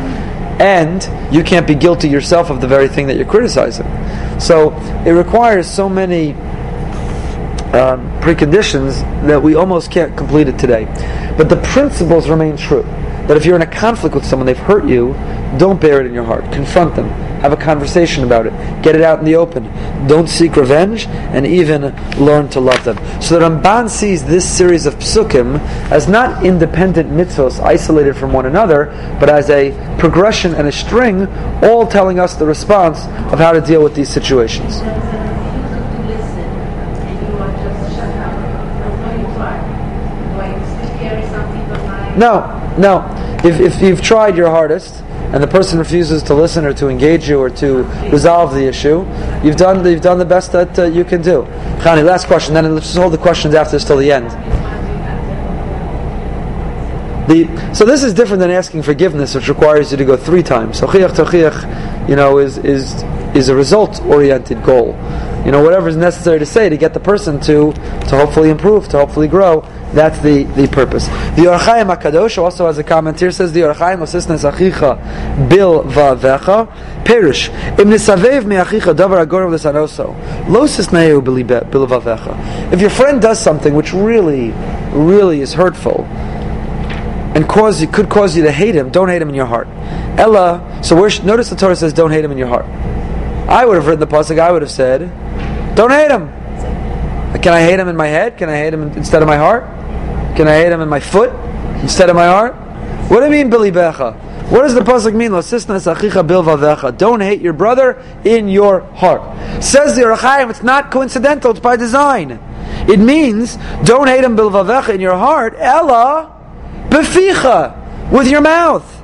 [0.60, 1.02] And
[1.34, 3.88] you can't be guilty yourself of the very thing that you're criticizing.
[4.40, 4.74] So
[5.06, 6.34] it requires so many
[7.74, 10.86] um, preconditions that we almost can't complete it today.
[11.38, 12.84] But the principles remain true.
[13.28, 15.14] That if you're in a conflict with someone, they've hurt you,
[15.58, 16.44] don't bear it in your heart.
[16.52, 17.10] Confront them.
[17.42, 18.54] Have a conversation about it.
[18.84, 19.66] Get it out in the open.
[20.08, 21.82] Don't seek revenge, and even
[22.18, 22.98] learn to love them.
[23.22, 25.60] So the Ramban sees this series of psukim
[25.90, 28.86] as not independent mitzvos isolated from one another,
[29.20, 31.28] but as a progression and a string,
[31.64, 33.00] all telling us the response
[33.34, 34.82] of how to deal with these situations.
[42.18, 43.04] No, no.
[43.44, 47.28] If, if you've tried your hardest and the person refuses to listen or to engage
[47.28, 49.06] you or to resolve the issue,
[49.44, 51.42] you've done you've done the best that uh, you can do.
[51.80, 52.54] Khani, last question.
[52.54, 54.30] Then let's just hold the questions after this till the end.
[57.28, 60.80] The, so this is different than asking forgiveness, which requires you to go three times.
[60.80, 63.02] So chiyach to you know, is is
[63.34, 64.88] is a result-oriented goal.
[65.46, 68.88] You know, whatever is necessary to say to get the person to to hopefully improve,
[68.90, 69.62] to hopefully grow.
[69.94, 71.08] That's the, the purpose.
[71.36, 75.50] The Ohr HaChaim HaKadosh also has a comment here, says the Ohr HaChaim Osisnes Achicha
[75.50, 80.08] Bil Va'vecha Perish Im Nisavev Me Achicha Davar Agor L'Sanoso
[80.50, 84.50] Lo Sisneu Bil Va'vecha If your friend does something which really,
[84.92, 86.06] really is hurtful,
[87.36, 89.68] and cause you, could cause you to hate him, don't hate him in your heart.
[90.20, 92.66] Ella, so where, notice the Torah says, don't hate him in your heart.
[93.50, 94.40] I would have written the pasuk.
[94.40, 95.02] I would have said,
[95.76, 96.28] don't hate him.
[97.42, 98.38] Can I hate him in my head?
[98.38, 99.64] Can I hate him instead of my heart?
[100.36, 101.32] Can I hate him in my foot
[101.82, 102.56] instead of my heart?
[103.10, 104.50] What do you mean, bilvavecha?
[104.50, 105.32] What does the pasuk mean?
[106.98, 109.64] Don't hate your brother in your heart.
[109.64, 112.40] Says the Ohr it's not coincidental, it's by design.
[112.88, 116.40] It means don't hate him bilvavecha in your heart, ella
[116.90, 119.04] beficha with your mouth.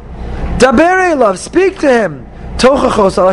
[0.58, 2.28] Dabere love, speak to him.
[2.58, 3.32] Tochachos al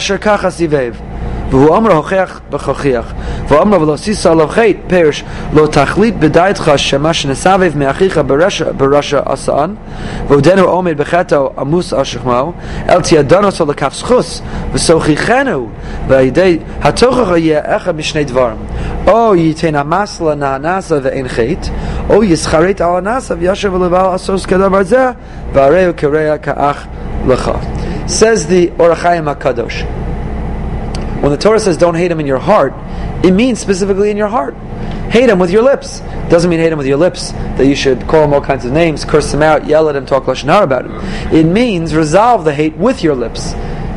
[1.51, 3.13] והוא אמר הוכח וחוכיח
[3.49, 8.21] ואמר ולא סיסה עליו חטא פירש לא תחליט בדעתך שמה שנסבב מאחיך
[8.77, 9.75] ברשע עשאן
[10.29, 12.53] ועודנו עומד בחטאו עמוס על שכמו
[12.89, 15.69] אל תידנו אותו לכף סחוס וסוכיחנו
[16.09, 18.57] ועל ידי התוכח יהיה אחד משני דברים
[19.07, 21.71] או ייתן המס לנענסה ואין חטא
[22.11, 25.11] או יסחרט על הנעסה וישב ולבעל אסוס כדבר זה
[25.53, 26.87] והרי הוא קרע כאח
[27.29, 27.51] לך
[28.07, 29.85] Says the Ohr HaChaim HaKadosh
[31.27, 32.73] when the Torah says don't hate him in your heart,
[33.25, 34.55] it means specifically in your heart.
[35.11, 35.99] Hate him with your lips.
[36.31, 38.71] Doesn't mean hate him with your lips that you should call him all kinds of
[38.71, 40.93] names, curse him out, yell at him, talk lashon hara about him.
[41.37, 43.55] It means resolve the hate with your lips.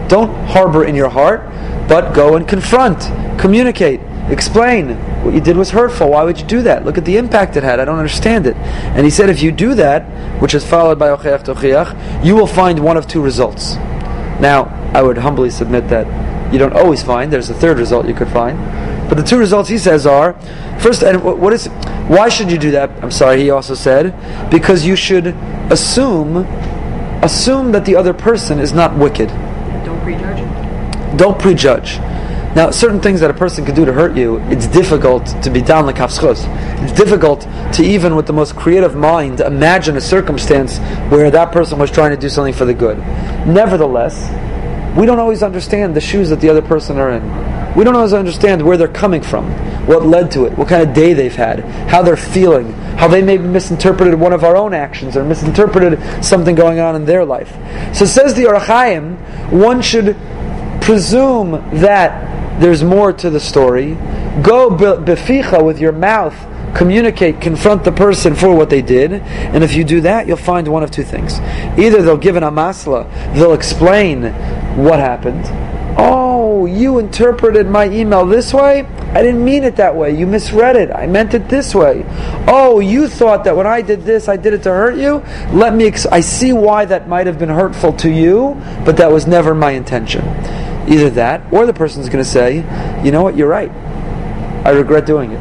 [0.07, 1.41] Don't harbor in your heart,
[1.87, 2.99] but go and confront,
[3.39, 3.99] communicate,
[4.31, 4.95] explain.
[5.23, 6.09] What you did was hurtful.
[6.09, 6.83] Why would you do that?
[6.83, 7.79] Look at the impact it had.
[7.79, 8.55] I don't understand it.
[8.55, 12.47] And he said, if you do that, which is followed by ocheach tochiach, you will
[12.47, 13.75] find one of two results.
[13.75, 16.07] Now, I would humbly submit that
[16.51, 17.31] you don't always find.
[17.31, 18.57] There's a third result you could find.
[19.09, 20.33] But the two results he says are
[20.79, 21.67] first, and what is
[22.07, 22.89] why should you do that?
[23.03, 24.13] I'm sorry, he also said
[24.51, 25.27] because you should
[25.71, 26.37] assume
[27.23, 29.29] assume that the other person is not wicked.
[29.29, 31.17] Don't prejudge.
[31.17, 31.99] Don't prejudge.
[32.55, 35.61] Now, certain things that a person can do to hurt you, it's difficult to be
[35.61, 36.43] down like kafschus.
[36.83, 37.41] It's difficult
[37.73, 40.79] to even with the most creative mind imagine a circumstance
[41.11, 42.97] where that person was trying to do something for the good.
[43.45, 44.29] Nevertheless,
[44.95, 47.75] we don't always understand the shoes that the other person are in.
[47.75, 49.51] We don't always understand where they're coming from,
[49.85, 53.21] what led to it, what kind of day they've had, how they're feeling, how they
[53.21, 57.51] maybe misinterpreted one of our own actions or misinterpreted something going on in their life.
[57.95, 60.17] So says the Ohr HaChaim, one should
[60.81, 63.93] presume that there's more to the story.
[64.41, 66.35] Go beficha with your mouth
[66.75, 69.13] communicate, confront the person for what they did.
[69.13, 71.39] And if you do that, you'll find one of two things.
[71.77, 74.23] Either they'll give an amasla, they'll explain
[74.75, 75.45] what happened.
[75.97, 78.85] Oh, you interpreted my email this way?
[79.11, 80.15] I didn't mean it that way.
[80.15, 80.91] You misread it.
[80.91, 82.05] I meant it this way.
[82.47, 85.23] Oh, you thought that when I did this, I did it to hurt you?
[85.51, 88.55] Let me ex- I see why that might have been hurtful to you,
[88.85, 90.21] but that was never my intention.
[90.87, 92.57] Either that, or the person's going to say,
[93.03, 93.71] you know what, you're right.
[94.65, 95.39] I regret doing it.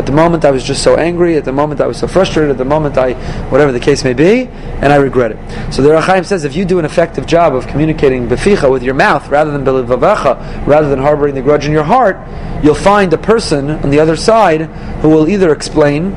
[0.00, 1.36] At the moment, I was just so angry.
[1.36, 2.50] At the moment, I was so frustrated.
[2.50, 3.12] At the moment, I,
[3.50, 5.74] whatever the case may be, and I regret it.
[5.74, 8.94] So the Rachaim says, if you do an effective job of communicating beficha with your
[8.94, 12.16] mouth rather than belivavacha, rather than harboring the grudge in your heart,
[12.64, 14.62] you'll find a person on the other side
[15.02, 16.14] who will either explain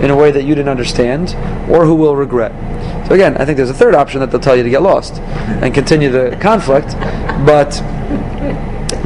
[0.00, 1.34] in a way that you didn't understand,
[1.68, 2.52] or who will regret.
[3.08, 5.14] So again, I think there's a third option that they'll tell you to get lost
[5.14, 6.92] and continue the conflict,
[7.44, 7.72] but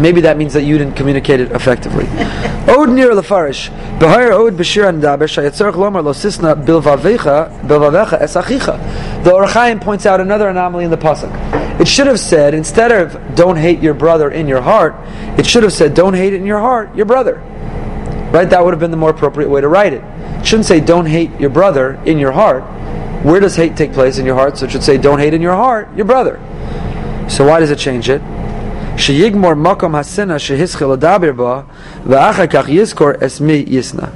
[0.03, 2.05] maybe that means that you didn't communicate it effectively.
[2.69, 3.71] Od nir lefarish.
[3.99, 8.33] Behar od b'shir and daber shayatzarch lomar lo sisna bilvavecha bilvavecha es.
[8.35, 11.31] The Ohr HaChaim points out another anomaly in the pasuk.
[11.81, 14.95] It should have said instead of "Don't hate your brother in your heart,"
[15.39, 17.41] it should have said "Don't hate it in your heart, your brother."
[18.33, 18.49] Right?
[18.49, 20.03] That would have been the more appropriate way to write it.
[20.41, 22.65] It shouldn't say "Don't hate your brother in your heart."
[23.23, 24.59] Where does hate take place in your heart?
[24.59, 26.41] So it should say "Don't hate in your heart, your brother."
[27.29, 28.21] So why does it change it?
[28.97, 31.67] sheyigmor makom hasina shehischil adabir ba
[32.05, 32.69] v'achar kach
[33.19, 34.13] esmi yisna.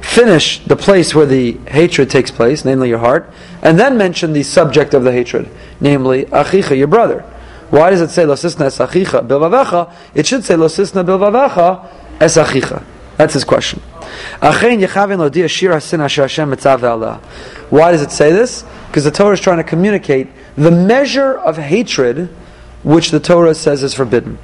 [0.00, 4.42] Finish the place where the hatred takes place, namely your heart, and then mention the
[4.42, 5.48] subject of the hatred,
[5.80, 7.20] namely achicha, your brother.
[7.70, 9.90] Why does it say losisna es achicha bilvavecha?
[10.14, 11.88] It should say losisna bilvavecha
[12.20, 12.84] es achicha.
[13.16, 13.80] That's his question.
[14.40, 14.50] Why
[17.92, 18.64] does it say this?
[18.88, 22.28] Because the Torah is trying to communicate the measure of hatred
[22.82, 24.38] which the Torah says is forbidden.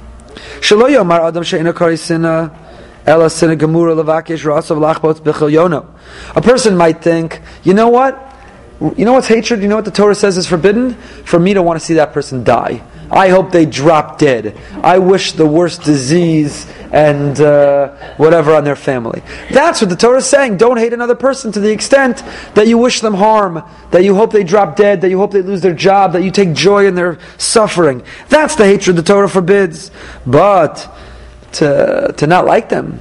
[5.65, 5.95] Adam.
[6.35, 8.25] A person might think, you know what?
[8.95, 9.61] You know what's hatred?
[9.61, 10.93] You know what the Torah says is forbidden?
[11.25, 12.81] For me to want to see that person die.
[13.11, 14.57] I hope they drop dead.
[14.83, 19.21] I wish the worst disease and uh, whatever on their family.
[19.51, 20.57] That's what the Torah is saying.
[20.57, 22.23] Don't hate another person to the extent
[22.55, 25.41] that you wish them harm, that you hope they drop dead, that you hope they
[25.41, 28.03] lose their job, that you take joy in their suffering.
[28.29, 29.91] That's the hatred the Torah forbids.
[30.25, 30.87] But
[31.53, 32.99] to, to not like them,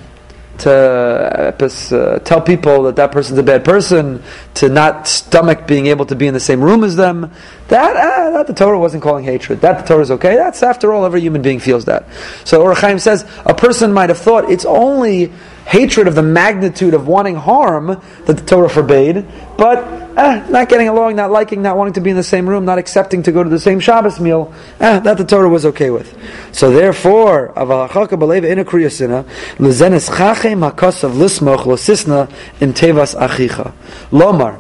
[0.59, 1.55] to
[1.93, 4.23] uh, tell people that that person's a bad person,
[4.55, 7.31] to not stomach being able to be in the same room as them.
[7.69, 9.61] That, uh, that the Torah wasn't calling hatred.
[9.61, 10.37] That the Torah is okay.
[10.37, 12.07] That's after all, every human being feels that.
[12.45, 15.33] So Ohr HaChaim says a person might have thought it's only
[15.69, 17.89] hatred of the magnitude of wanting harm
[18.25, 19.27] that the Torah forbade,
[19.59, 19.85] but
[20.17, 22.79] eh, not getting along, not liking, not wanting to be in the same room, not
[22.79, 24.51] accepting to go to the same Shabbos meal,
[24.81, 26.17] eh, that the Torah was okay with.
[26.53, 29.25] So therefore, in a Kriyasina,
[29.59, 33.75] Lizenis Chachem Makos of Lismoch Losisna in tevas achicha.
[34.11, 34.59] Lomar,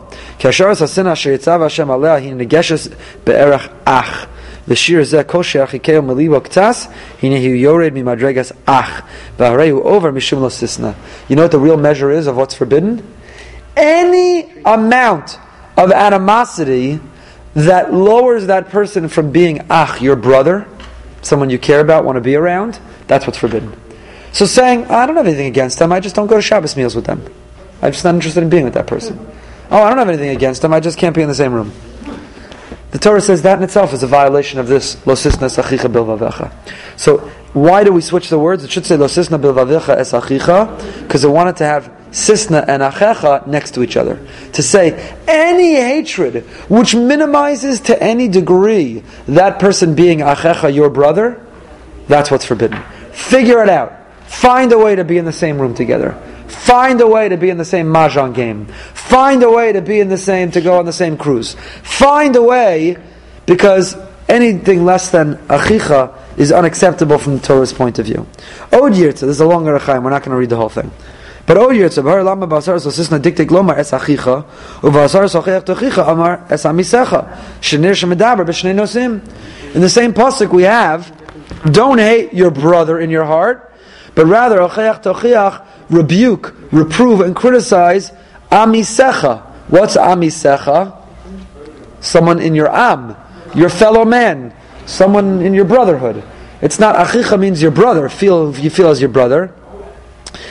[4.68, 6.88] the kosher achikeo meliwa ktas
[7.20, 9.04] yored mimadregas ach
[9.38, 10.94] v'harehu over mishum lo sisna.
[11.28, 13.02] You know what the real measure is of what's forbidden?
[13.76, 15.38] Any amount
[15.76, 17.00] of animosity
[17.54, 20.66] that lowers that person from being ach, your brother,
[21.22, 23.72] someone you care about, want to be around, that's what's forbidden.
[24.32, 26.94] So saying, I don't have anything against them, I just don't go to Shabbos meals
[26.94, 27.24] with them.
[27.80, 29.18] I'm just not interested in being with that person.
[29.70, 31.72] Oh, I don't have anything against them, I just can't be in the same room.
[32.90, 36.50] The Torah says that in itself is a violation of this losisna sachicha bilvavecha.
[36.96, 37.18] So
[37.52, 38.64] why do we switch the words?
[38.64, 43.46] It should say losisna bilvavecha es achicha because it wanted to have sisna and achecha
[43.46, 44.18] next to each other.
[44.54, 51.44] To say any hatred which minimizes to any degree that person being achecha, your brother,
[52.06, 52.82] that's what's forbidden.
[53.12, 53.92] Figure it out.
[54.28, 56.16] Find a way to be in the same room together.
[56.48, 58.66] Find a way to be in the same mahjong game.
[58.66, 61.54] Find a way to be in the same, to go on the same cruise.
[61.82, 62.96] Find a way,
[63.46, 63.96] because
[64.28, 68.26] anything less than achicha is unacceptable from the Torah's point of view.
[68.72, 70.90] Od yirtza, this is a longer achaim, we're not going to read the whole thing.
[71.46, 74.44] But od yirtza, lama b'asar so sisna diktik lomar es achicha,
[74.80, 79.74] u'b'asar sochech tochicha amar es amisecha, shenir shemedaber b'shnei nosim.
[79.74, 81.10] In the same pasuk we have,
[81.72, 83.72] don't hate your brother in your heart,
[84.14, 88.12] but rather, ocheach tochiach, rebuke, reprove, and criticize
[88.50, 89.42] amisecha.
[89.68, 90.96] What's amisecha?
[92.00, 93.16] Someone in your am,
[93.54, 94.54] your fellow man,
[94.86, 96.22] someone in your brotherhood.
[96.60, 98.08] It's not achicha means your brother.
[98.08, 99.54] Feel you feel as your brother.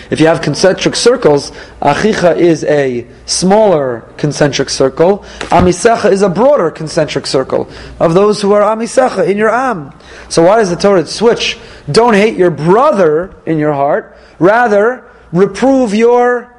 [0.10, 5.20] If you have concentric circles, achicha is a smaller concentric circle.
[5.50, 7.70] Amisecha is a broader concentric circle
[8.00, 9.94] of those who are amisecha in your am.
[10.30, 11.58] So why does the Torah switch?
[11.92, 14.18] Don't hate your brother in your heart.
[14.40, 16.53] Rather, reprove your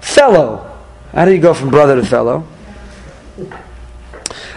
[0.00, 0.70] fellow.
[1.12, 2.44] How do you go from brother to fellow?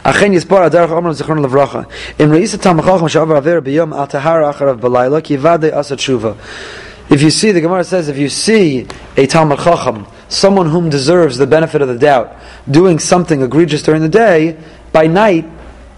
[0.04, 1.82] אכן יסבור הדרך עומר זיכרונו לברכה.
[2.20, 6.32] אם ראית תלמיד חכם שעבר עבירה ביום על טהרה אחריו בלילה, כי ודאי עשה תשובה.
[7.10, 8.86] If you see, the Gemara says, if you see
[9.18, 12.36] a Talmud Chacham, someone whom deserves the benefit of the doubt,
[12.70, 14.56] doing something egregious during the day,
[14.94, 15.46] by night,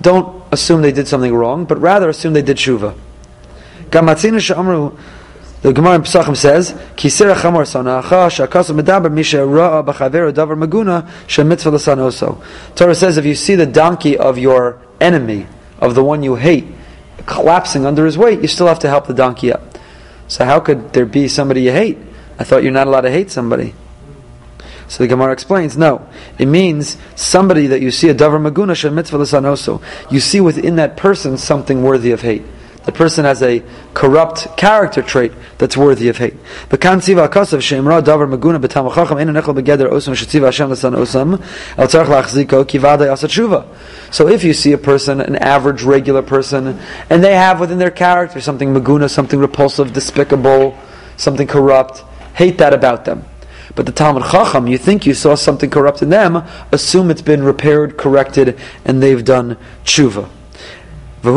[0.02, 2.94] don't assume they did something wrong, but rather assume they did tshuva.
[5.63, 11.09] The Gemara in Pesachim says, "Kisera chamor sanacha shakasu medaber misha ra'a b'chaveru davar maguna
[11.27, 12.39] shemitzvah l'san oso."
[12.75, 15.47] Torah says, if you see the donkey of your enemy,
[15.81, 16.67] of the one you hate,
[17.25, 19.79] collapsing under his weight, you still have to help the donkey up.
[20.29, 21.99] So how could there be somebody you hate?
[22.39, 23.75] I thought you're not allowed to hate somebody.
[24.89, 26.07] So the Gemara explains, no.
[26.39, 29.83] It means somebody that you see a davar maguna shemitzvah l'san oso.
[30.11, 32.45] You see within that person something worthy of hate
[32.87, 33.63] the person has a
[33.95, 36.35] corrupt character trait that's worthy of hate.
[44.11, 46.79] So if you see a person, an average, regular person,
[47.11, 50.79] and they have within their character something maguna, something repulsive, despicable,
[51.17, 53.25] something corrupt, hate that about them.
[53.75, 57.43] But the Talmud Chacham, you think you saw something corrupt in them, assume it's been
[57.43, 60.31] repaired, corrected, and they've done tshuva.
[61.27, 61.33] So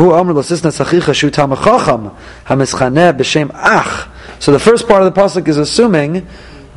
[4.52, 6.28] the first part of the pasuk is assuming,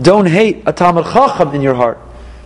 [0.02, 2.00] don't hate a Talmud Chacham in your heart.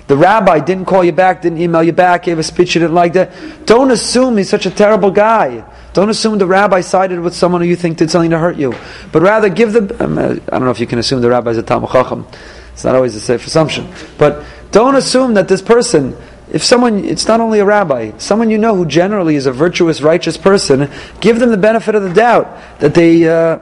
[0.08, 2.96] The rabbi didn't call you back, didn't email you back, gave a speech you didn't
[2.96, 3.32] like that.
[3.66, 5.64] Don't assume he's such a terrible guy.
[5.94, 8.74] Don't assume the rabbi sided with someone who you think did something to hurt you.
[9.14, 10.04] But rather give the.
[10.04, 12.28] Um, I don't know if you can assume the rabbi is a Talmud Chacham.
[12.74, 13.90] It's not always a safe assumption.
[14.18, 16.18] But don't assume that this person
[16.52, 20.02] if someone, it's not only a rabbi, someone you know who generally is a virtuous,
[20.02, 20.90] righteous person,
[21.20, 23.60] give them the benefit of the doubt that they, uh,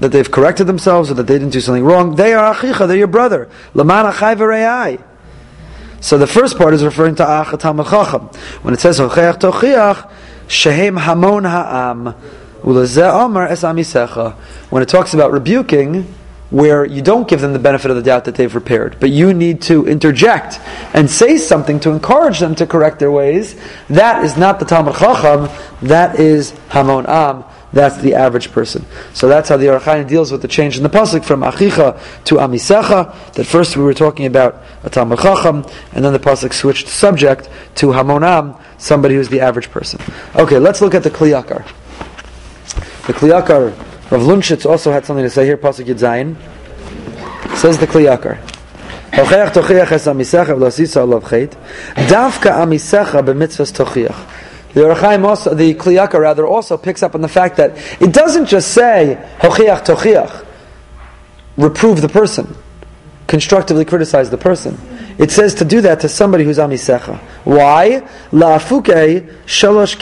[0.00, 2.16] that they've corrected themselves or that they didn't do something wrong.
[2.16, 3.48] They are achicha, they're your brother.
[3.72, 5.00] Laman achai
[6.00, 8.26] So the first part is referring to ach tamar chacham.
[8.62, 10.10] When it says hocheach tochiach,
[10.48, 12.14] shehem hamon ha'am,
[12.62, 14.34] ulazeh amar es amisecha.
[14.70, 16.12] When it talks about rebuking,
[16.50, 19.34] where you don't give them the benefit of the doubt that they've repaired, but you
[19.34, 20.60] need to interject
[20.94, 23.56] and say something to encourage them to correct their ways,
[23.88, 25.48] that is not the Talmud Chacham,
[25.82, 28.86] that is Hamon Am, that's the average person.
[29.14, 32.00] So that's how the Ohr HaChaim deals with the change in the pasuk from Achicha
[32.24, 33.32] to Amisecha.
[33.32, 37.48] That first we were talking about a Talmud Chacham, and then the pasuk switched subject
[37.76, 40.00] to Hamon Am, somebody who's the average person.
[40.36, 41.66] Okay, let's look at the Kli Yakar.
[43.08, 45.98] The Kli Yakar Rav Lunshitz also had something to say here, Pasuk Yud
[47.56, 48.38] Says the Kli Yakar.
[49.10, 51.50] Tochiach es amisecha v'lasisa alav chet.
[52.08, 54.72] Davka amisecha b'mitzvahs tochiach.
[54.72, 57.76] The Ohr HaChaim also, the Kli Yakar rather, also picks up on the fact that
[58.00, 60.46] it doesn't just say hochiach tochiach,
[61.56, 62.54] reprove the person,
[63.26, 64.78] constructively criticize the person.
[65.18, 67.18] It says to do that to somebody who's amisecha.
[67.44, 68.00] Why?
[68.32, 69.94] Shalosh.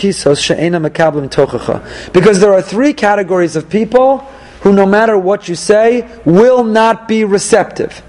[2.13, 4.19] Because there are three categories of people
[4.63, 8.03] who, no matter what you say, will not be receptive.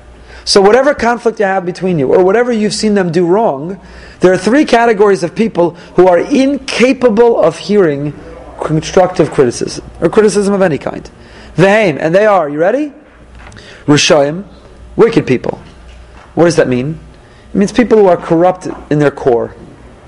[0.46, 3.80] So whatever conflict you have between you, or whatever you've seen them do wrong,
[4.20, 8.14] there are three categories of people who are incapable of hearing
[8.62, 11.10] constructive criticism, or criticism of any kind.
[11.56, 12.94] Vehem, and they are, you ready?
[13.86, 14.46] Rishayim,
[14.96, 15.62] wicked people.
[16.36, 17.00] What does that mean?
[17.54, 19.56] It means people who are corrupt in their core.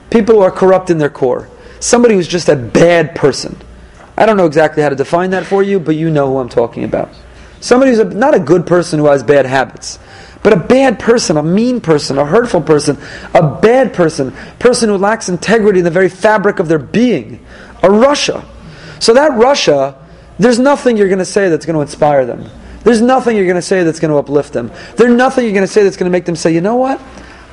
[0.10, 1.50] People who are corrupt in their core.
[1.80, 3.56] Somebody who's just a bad person.
[4.18, 6.50] I don't know exactly how to define that for you, but you know who I'm
[6.50, 7.10] talking about.
[7.60, 10.00] Somebody who's a, not a good person who has bad habits,
[10.42, 12.98] but a bad person, a mean person, a hurtful person,
[13.34, 17.46] a bad person, person who lacks integrity in the very fabric of their being,
[17.84, 18.46] a rasha.
[19.00, 19.98] So that rasha,
[20.40, 22.50] there's nothing you're going to say that's going to inspire them.
[22.86, 24.72] There's nothing you're going to say that's going to uplift them.
[24.96, 27.02] There's nothing you're going to say that's going to make them say, you know what?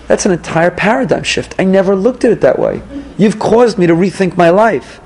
[0.07, 1.55] That's an entire paradigm shift.
[1.59, 2.83] I never looked at it that way.
[3.16, 5.01] You've caused me to rethink my life.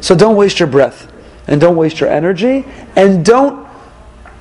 [0.00, 1.10] So don't waste your breath
[1.48, 3.66] and don't waste your energy and don't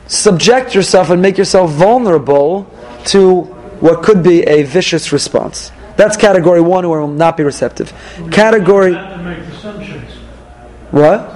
[0.07, 2.69] subject yourself and make yourself vulnerable
[3.05, 3.43] to
[3.79, 5.71] what could be a vicious response.
[5.95, 7.93] That's category one, where we'll not be receptive.
[8.29, 8.93] Category.
[10.91, 11.33] What?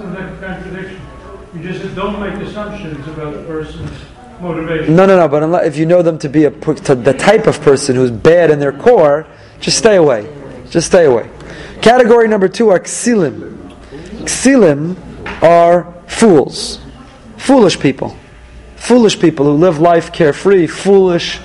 [1.73, 3.91] Just don't make assumptions about a person's
[4.39, 4.95] motivation.
[4.95, 5.27] No, no, no.
[5.27, 8.11] But unless, if you know them to be a, to the type of person who's
[8.11, 9.27] bad in their core,
[9.59, 10.33] just stay away.
[10.69, 11.29] Just stay away.
[11.81, 13.55] Category number two are ksilim.
[14.23, 14.95] Ksilim
[15.41, 16.79] are fools,
[17.37, 18.15] foolish people,
[18.75, 21.39] foolish people who live life carefree, foolish,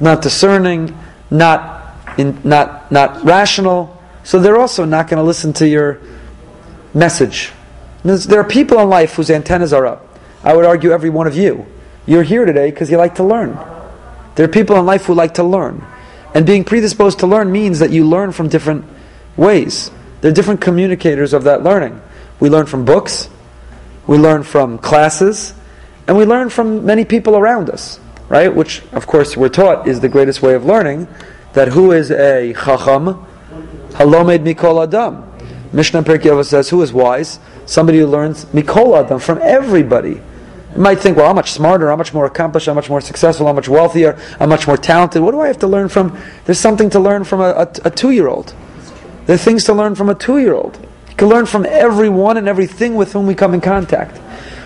[0.00, 0.96] not discerning,
[1.30, 4.02] not in, not not rational.
[4.22, 6.00] So they're also not going to listen to your
[6.94, 7.52] message.
[8.04, 10.06] There are people in life whose antennas are up.
[10.42, 11.66] I would argue every one of you.
[12.04, 13.58] You're here today because you like to learn.
[14.34, 15.82] There are people in life who like to learn.
[16.34, 18.84] And being predisposed to learn means that you learn from different
[19.36, 19.90] ways.
[20.20, 22.00] There are different communicators of that learning.
[22.40, 23.30] We learn from books,
[24.06, 25.54] we learn from classes,
[26.06, 28.54] and we learn from many people around us, right?
[28.54, 31.08] Which, of course, we're taught is the greatest way of learning.
[31.54, 33.24] That who is a chacham?
[33.92, 35.24] Halomed mikol adam.
[35.74, 37.40] Mishnah Pirkei Avos says, who is wise?
[37.66, 40.20] Somebody who learns mikol adam from everybody.
[40.74, 43.48] You might think, well, I'm much smarter, I'm much more accomplished, I'm much more successful,
[43.48, 45.22] I'm much wealthier, I'm much more talented.
[45.22, 46.16] What do I have to learn from?
[46.44, 48.54] There's something to learn from a, a, a two-year-old.
[49.26, 50.78] There are things to learn from a two-year-old.
[51.08, 54.20] You can learn from everyone and everything with whom we come in contact.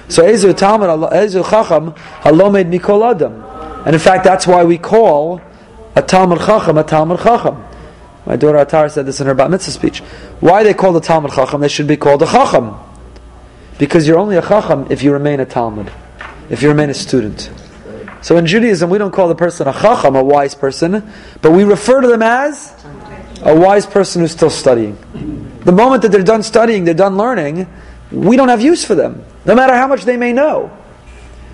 [0.08, 1.92] So Ezu Talmud, Ezu Chacham,
[2.22, 3.44] Halomed Mikol Adam.
[3.86, 5.40] And in fact, that's why we call
[5.94, 7.64] a Talmud Chacham a Talmud Chacham.
[8.28, 10.00] My daughter Atar said this in her Bat Mitzvah speech.
[10.40, 11.62] Why they call the Talmud Chacham?
[11.62, 12.74] They should be called a Chacham.
[13.78, 15.90] Because you're only a Chacham if you remain a Talmud,
[16.50, 17.50] if you remain a student.
[18.20, 21.10] So in Judaism, we don't call the person a Chacham, a wise person,
[21.40, 22.74] but we refer to them as
[23.40, 24.98] a wise person who's still studying.
[25.64, 27.66] The moment that they're done studying, they're done learning,
[28.12, 30.70] we don't have use for them, no matter how much they may know.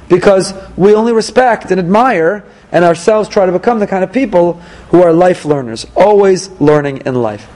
[0.09, 2.45] Because we only respect and admire
[2.75, 4.55] and ourselves try to become the kind of people
[4.91, 7.49] who are life learners, always learning in life.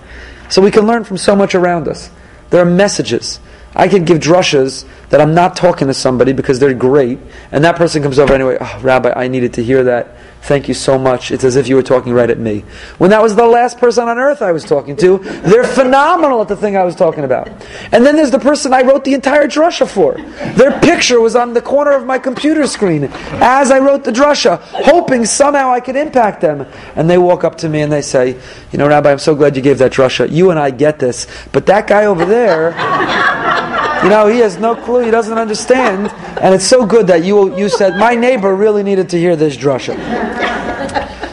[0.48, 2.08] So we can learn from so much around us.
[2.50, 3.40] There are messages.
[3.74, 7.18] I can give drushas that I'm not talking to somebody because they're great,
[7.50, 8.58] and that person comes over anyway.
[8.60, 10.16] Oh, Rabbi, I needed to hear that.
[10.42, 11.30] Thank you so much.
[11.30, 12.64] It's as if you were talking right at me.
[12.96, 16.48] When that was the last person on earth I was talking to, they're phenomenal at
[16.48, 17.48] the thing I was talking about.
[17.92, 20.14] And then there's the person I wrote the entire drusha for.
[20.54, 23.04] Their picture was on the corner of my computer screen
[23.40, 26.66] as I wrote the drusha, hoping somehow I could impact them.
[26.96, 28.40] And they walk up to me and they say,
[28.72, 30.30] You know, Rabbi, I'm so glad you gave that drusha.
[30.30, 32.72] You and I get this, but that guy over there.
[34.02, 35.04] You know, he has no clue.
[35.04, 36.08] He doesn't understand.
[36.40, 39.56] And it's so good that you you said my neighbor really needed to hear this
[39.56, 39.96] drasha.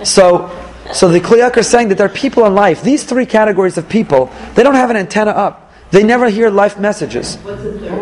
[0.05, 0.51] So,
[0.93, 2.81] so the Kliyak are saying that there are people in life.
[2.81, 5.71] These three categories of people, they don't have an antenna up.
[5.91, 7.37] They never hear life messages.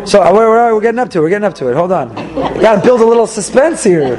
[0.04, 0.74] So uh, where are we?
[0.74, 1.22] We're getting up to it.
[1.22, 1.74] We're getting up to it.
[1.74, 2.14] Hold on.
[2.14, 4.16] Got to build a little suspense here.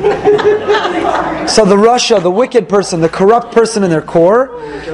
[1.47, 4.47] So the rasha, the wicked person, the corrupt person in their core,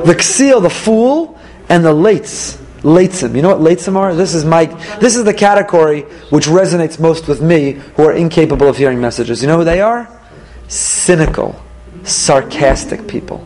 [0.05, 1.39] the Ksil, the fool,
[1.69, 2.60] and the Lates.
[2.83, 3.35] Latesum.
[3.35, 4.15] You know what latesum are?
[4.15, 4.65] This is my
[4.99, 6.01] this is the category
[6.31, 9.41] which resonates most with me who are incapable of hearing messages.
[9.41, 10.09] You know who they are?
[10.67, 11.61] Cynical,
[12.03, 13.45] sarcastic people.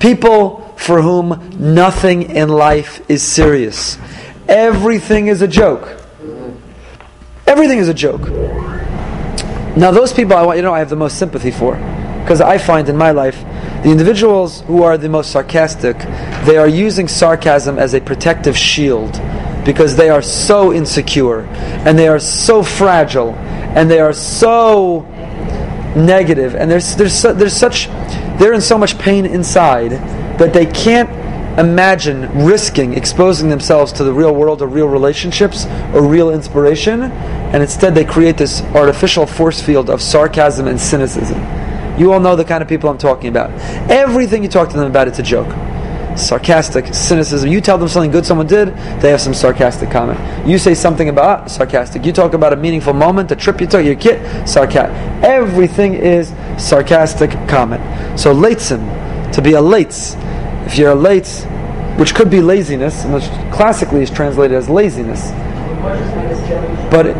[0.00, 3.98] People for whom nothing in life is serious.
[4.48, 6.00] Everything is a joke.
[7.46, 8.28] Everything is a joke.
[9.76, 11.76] Now those people I want you know I have the most sympathy for.
[12.22, 13.44] Because I find in my life,
[13.86, 15.96] the individuals who are the most sarcastic,
[16.44, 19.12] they are using sarcasm as a protective shield
[19.64, 21.42] because they are so insecure
[21.86, 23.32] and they are so fragile
[23.76, 25.02] and they are so
[25.94, 27.86] negative and there's there's there's such
[28.40, 29.92] they're in so much pain inside
[30.40, 31.08] that they can't
[31.56, 35.64] imagine risking exposing themselves to the real world or real relationships
[35.94, 37.02] or real inspiration.
[37.02, 41.40] And instead they create this artificial force field of sarcasm and cynicism
[41.98, 43.50] you all know the kind of people I'm talking about.
[43.90, 45.48] Everything you talk to them about, it's a joke.
[46.16, 47.50] Sarcastic, cynicism.
[47.50, 48.68] You tell them something good someone did,
[49.00, 50.18] they have some sarcastic comment.
[50.48, 52.06] You say something about ah, sarcastic.
[52.06, 54.96] You talk about a meaningful moment, a trip you took, your kid, sarcastic.
[55.22, 57.82] Everything is sarcastic comment.
[58.18, 60.16] So latesim, to be a lates,
[60.66, 61.28] if you're a late,
[61.98, 65.30] which could be laziness, and which classically is translated as laziness.
[66.90, 67.16] But, it,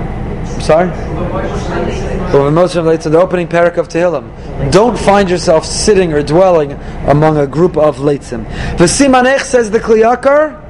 [0.67, 0.89] sorry?
[2.33, 4.73] But most relates to the opening parak of Tehillim.
[4.73, 6.73] Don't find yourself sitting or dwelling
[7.07, 8.45] among a group of leitzim.
[8.77, 10.61] V'simanech says the Kli Yakar,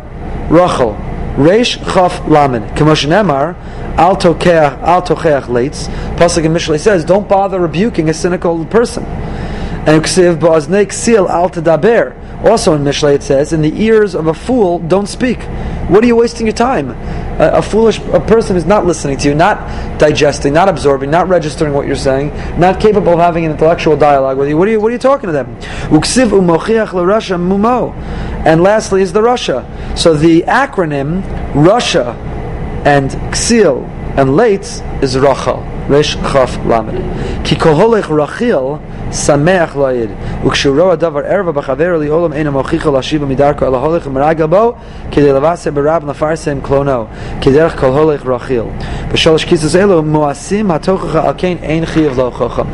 [0.50, 0.96] Rachel.
[1.36, 2.64] Reish Chaf Lamed.
[2.76, 3.56] Kemoshin Emar,
[3.98, 5.86] Al Tokeach, Al Tokeach Leitz.
[6.16, 9.04] Pasuk in Mishlei says, don't bother rebuking a cynical person.
[9.04, 12.14] And Ksiv Ba'aznei Ksil Al Tadaber.
[12.42, 15.42] Also in Mishlei it says, in the ears of a fool, don't speak.
[15.88, 16.90] What are you wasting your time?
[17.38, 21.28] A, a foolish a person is not listening to you, not digesting, not absorbing, not
[21.28, 22.28] registering what you're saying,
[22.58, 24.56] not capable of having an intellectual dialogue with you.
[24.56, 25.56] What are you, what are you talking to them?
[25.90, 27.94] Uksiv mumo.
[28.46, 29.98] And lastly is the rasha.
[29.98, 31.22] So the acronym
[31.52, 32.14] rasha
[32.86, 35.60] and Ksil and Leitz is Rachel.
[35.88, 36.96] Resh Chaf Lamed.
[37.44, 40.08] Ki koholech Rachil sameach lo'id.
[40.42, 44.72] Ukshuro adavar erva b'chaver li olam ena mochicha lashiva midarko ela holech meragel bo
[45.10, 47.08] kidei levase berab nafarsem klono
[47.40, 48.72] kiderech kol holech Rachil.
[49.10, 52.64] B'sholosh kisus elu moasim hatochacha al kein ein chiyav lo chocha.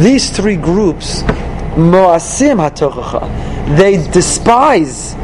[0.00, 1.24] These three groups
[1.74, 5.16] moasim hatochacha they despise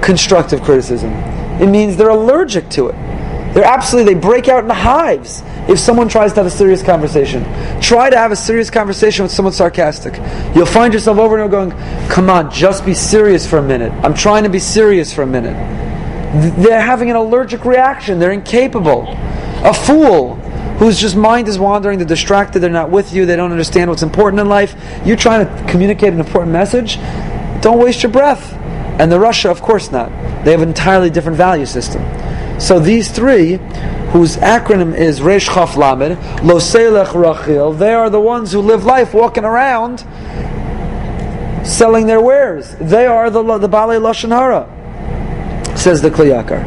[0.00, 1.12] constructive criticism.
[1.60, 3.07] It means they're allergic to it.
[3.54, 7.42] They're absolutely, they break out in hives if someone tries to have a serious conversation.
[7.80, 10.14] Try to have a serious conversation with someone sarcastic.
[10.54, 13.92] You'll find yourself over and over going, come on, just be serious for a minute.
[14.04, 15.56] I'm trying to be serious for a minute.
[16.58, 18.18] They're having an allergic reaction.
[18.18, 19.06] They're incapable.
[19.64, 20.36] A fool
[20.78, 24.02] whose just mind is wandering, they're distracted, they're not with you, they don't understand what's
[24.02, 24.76] important in life.
[25.04, 26.98] You're trying to communicate an important message.
[27.62, 28.52] Don't waste your breath.
[29.00, 30.10] And the rasha, of course not.
[30.44, 32.02] They have an entirely different value system.
[32.58, 33.58] So these three,
[34.10, 38.84] whose acronym is Resh Chaf Lamed, Lo Selech Rachil, they are the ones who live
[38.84, 40.04] life walking around
[41.64, 42.74] selling their wares.
[42.80, 44.74] They are the the Baalei Lashon Hara.
[45.76, 46.64] Says the Kli Yakar.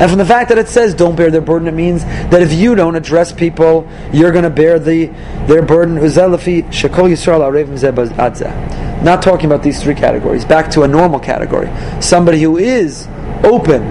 [0.00, 2.50] And from the fact that it says don't bear their burden, it means that if
[2.50, 5.06] you don't address people, you're going to bear the
[5.46, 5.98] their burden.
[9.04, 10.46] Not talking about these three categories.
[10.46, 11.70] Back to a normal category.
[12.00, 13.06] Somebody who is
[13.44, 13.82] open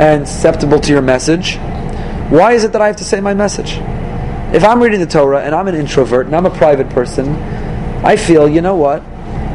[0.00, 1.58] and susceptible to your message.
[2.28, 3.78] Why is it that I have to say my message?
[4.52, 7.28] If I'm reading the Torah and I'm an introvert and I'm a private person,
[8.04, 9.00] I feel, you know what?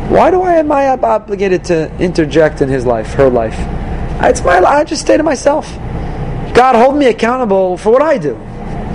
[0.10, 3.56] Why do I am I obligated to interject in his life, her life?
[4.24, 5.70] It's my I just stay to myself.
[6.54, 8.36] God, hold me accountable for what I do.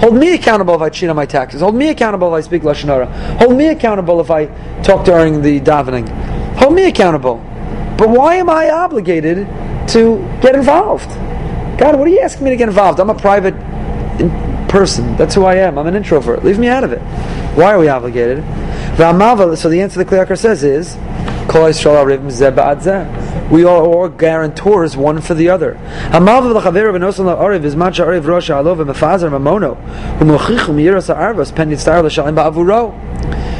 [0.01, 1.61] Hold me accountable if I cheat on my taxes.
[1.61, 3.07] Hold me accountable if I speak lashon hara.
[3.38, 4.46] Hold me accountable if I
[4.82, 6.09] talk during the davening.
[6.57, 7.42] Hold me accountable.
[7.99, 9.46] But why am I obligated
[9.88, 11.09] to get involved?
[11.78, 13.01] God, what are you asking me to get involved?
[13.01, 13.55] I'm a private
[14.68, 15.16] person.
[15.16, 15.78] That's who I am.
[15.78, 16.44] I'm an introvert.
[16.44, 17.01] Leave me out of it.
[17.57, 18.44] Why are we obligated?
[18.96, 20.96] So the answer the Kli Yakar says is,
[21.49, 23.38] zeh.
[23.51, 25.78] We are all guarantors one for the other.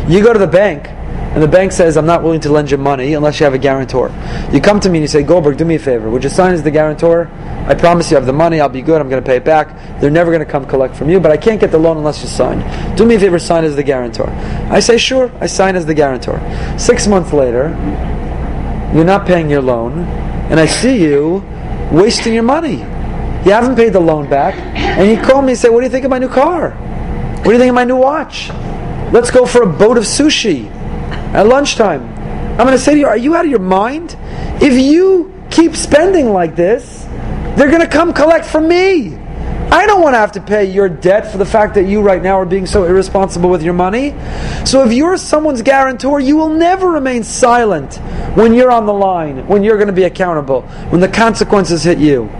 [0.09, 2.78] You go to the bank, and the bank says, I'm not willing to lend you
[2.78, 4.09] money unless you have a guarantor.
[4.53, 6.09] You come to me and you say, Goldberg, do me a favor.
[6.11, 7.30] Would you sign as the guarantor?
[7.68, 9.45] I promise you I have the money, I'll be good, I'm going to pay it
[9.45, 10.01] back.
[10.01, 12.22] They're never going to come collect from you, but I can't get the loan unless
[12.22, 12.59] you sign.
[12.97, 14.30] Do me a favor, sign as the guarantor.
[14.70, 16.41] I say, sure, I sign as the guarantor.
[16.78, 17.68] Six months later,
[18.95, 20.01] you're not paying your loan,
[20.51, 21.45] and I see you
[21.93, 22.78] wasting your money.
[22.78, 25.91] You haven't paid the loan back, and you call me and say, What do you
[25.91, 26.70] think of my new car?
[26.70, 28.49] What do you think of my new watch?
[29.12, 30.70] Let's go for a boat of sushi
[31.34, 32.03] at lunchtime.
[32.53, 34.16] I'm going to say to you, Are you out of your mind?
[34.61, 37.05] If you keep spending like this,
[37.57, 39.18] they're going to come collect from me.
[39.71, 42.23] I don't want to have to pay your debt for the fact that you right
[42.23, 44.14] now are being so irresponsible with your money.
[44.64, 47.97] So if you're someone's guarantor, you will never remain silent
[48.35, 51.99] when you're on the line, when you're going to be accountable, when the consequences hit
[51.99, 52.31] you.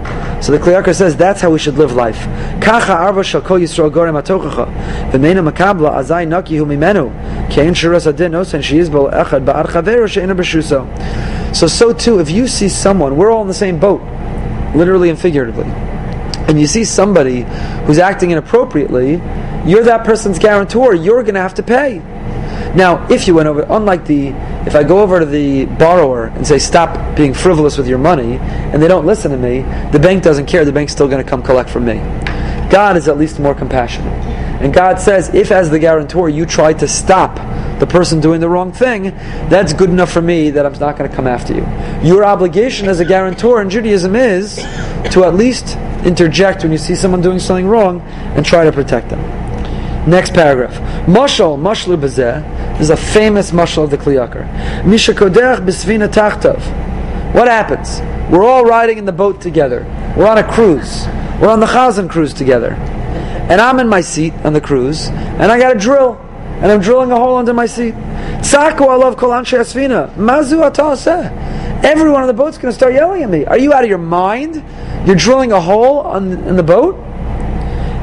[0.41, 2.17] So the Kli Yakar says that's how we should live life.
[2.63, 4.65] Kacha arva shal kol Yisrael gorem atochacha.
[5.11, 6.57] V'meina makabla naki.
[11.53, 14.01] So so too, if you see someone, we're all in the same boat,
[14.73, 15.65] literally and figuratively
[16.49, 17.43] and you see somebody
[17.85, 19.21] who's acting inappropriately,
[19.65, 20.95] you're that person's guarantor.
[20.95, 21.99] You're going to have to pay.
[22.75, 24.29] Now, if you went over, unlike the,
[24.65, 28.37] if I go over to the borrower and say, stop being frivolous with your money,
[28.37, 30.65] and they don't listen to me, the bank doesn't care.
[30.65, 31.99] The bank's still going to come collect from me.
[32.71, 34.13] God is at least more compassionate.
[34.61, 37.35] And God says, if as the guarantor you try to stop
[37.79, 39.03] the person doing the wrong thing,
[39.49, 41.65] that's good enough for me that I'm not going to come after you.
[42.01, 44.57] Your obligation as a guarantor in Judaism is
[45.11, 48.01] to at least interject when you see someone doing something wrong
[48.35, 49.19] and try to protect them.
[50.09, 50.73] Next paragraph.
[51.07, 54.85] Mashal, mashlu bezeh, is a famous mashal of the Kli Yakar.
[54.85, 56.59] Misha koderach bisvina tachtav.
[57.33, 57.99] What happens?
[58.31, 59.83] We're all riding in the boat together.
[60.17, 61.05] We're on a cruise.
[61.39, 62.73] We're on the Chazan cruise together.
[63.49, 66.15] And I'm in my seat on the cruise, and I got a drill.
[66.61, 67.93] And I'm drilling a hole under my seat.
[67.93, 70.13] Tzako, I love anshe asfina.
[70.15, 70.95] Mazu atah
[71.83, 73.45] Everyone on the boat's going to start yelling at me.
[73.45, 74.63] Are you out of your mind?
[75.05, 76.95] You're drilling a hole on, in the boat?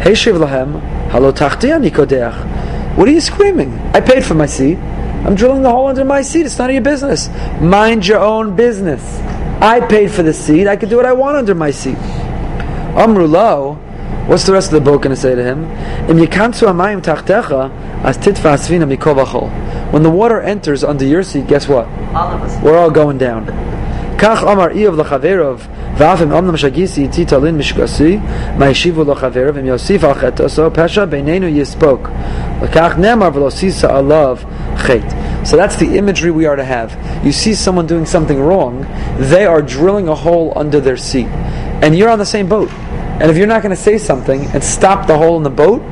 [0.00, 2.96] Hey Shiv Lahem, Halo tachti kodech.
[2.96, 3.78] What are you screaming?
[3.92, 4.78] I paid for my seat.
[4.78, 6.46] I'm drilling the hole under my seat.
[6.46, 7.28] It's none of your business.
[7.60, 9.02] Mind your own business.
[9.60, 10.66] I paid for the seat.
[10.66, 11.98] I can do what I want under my seat.
[12.96, 13.74] Amru lo.
[14.26, 15.64] What's the rest of the boat going to say to him?
[16.08, 17.70] Im yikansu amayim tachtecha
[18.04, 19.65] as titfa asvina mikol v'chol.
[19.90, 21.86] When the water enters under your seat, guess what?
[22.14, 22.62] All of us.
[22.62, 23.46] We're all going down.
[24.18, 25.58] Kach Amar Iov lachaverov
[25.96, 28.18] v'afim omnam shagisi iti talin mishkasi
[28.56, 32.02] ma'yeshivu lachaverov im yosif al chetoso pesha beinenu yispok
[32.60, 34.40] lakach nemar v'losisa alav
[34.86, 35.46] chet.
[35.46, 36.96] So that's the imagery we are to have.
[37.24, 38.86] You see someone doing something wrong,
[39.18, 41.28] they are drilling a hole under their seat,
[41.82, 42.70] and you're on the same boat.
[43.20, 45.82] And if you're not going to say something and stop the hole in the boat,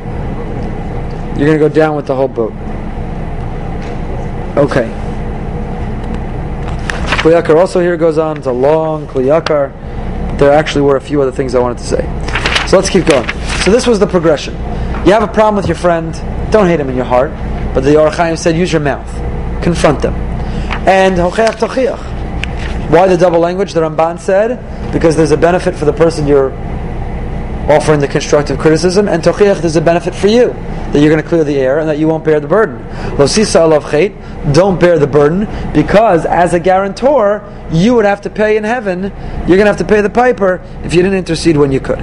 [1.36, 2.52] you're going to go down with the whole boat.
[4.56, 4.88] Okay.
[7.18, 8.36] Kli Yakar also here goes on.
[8.36, 10.38] It's a long Kli Yakar.
[10.38, 12.66] There actually were a few other things I wanted to say.
[12.68, 13.28] So let's keep going.
[13.64, 14.54] So this was the progression.
[15.04, 16.12] You have a problem with your friend,
[16.52, 17.32] don't hate him in your heart,
[17.74, 19.10] but the Or said use your mouth.
[19.62, 20.14] Confront them.
[20.86, 22.90] And hocheach tochiach.
[22.90, 23.72] Why the double language?
[23.72, 26.52] The Ramban said, because there's a benefit for the person you're
[27.68, 30.54] offering the constructive criticism, and tochiach, there's a benefit for you
[30.94, 32.78] that you're going to clear the air and that you won't bear the burden.
[34.52, 37.42] Don't bear the burden because as a guarantor,
[37.72, 39.02] you would have to pay in heaven.
[39.02, 41.98] You're going to have to pay the piper if you didn't intercede when you could.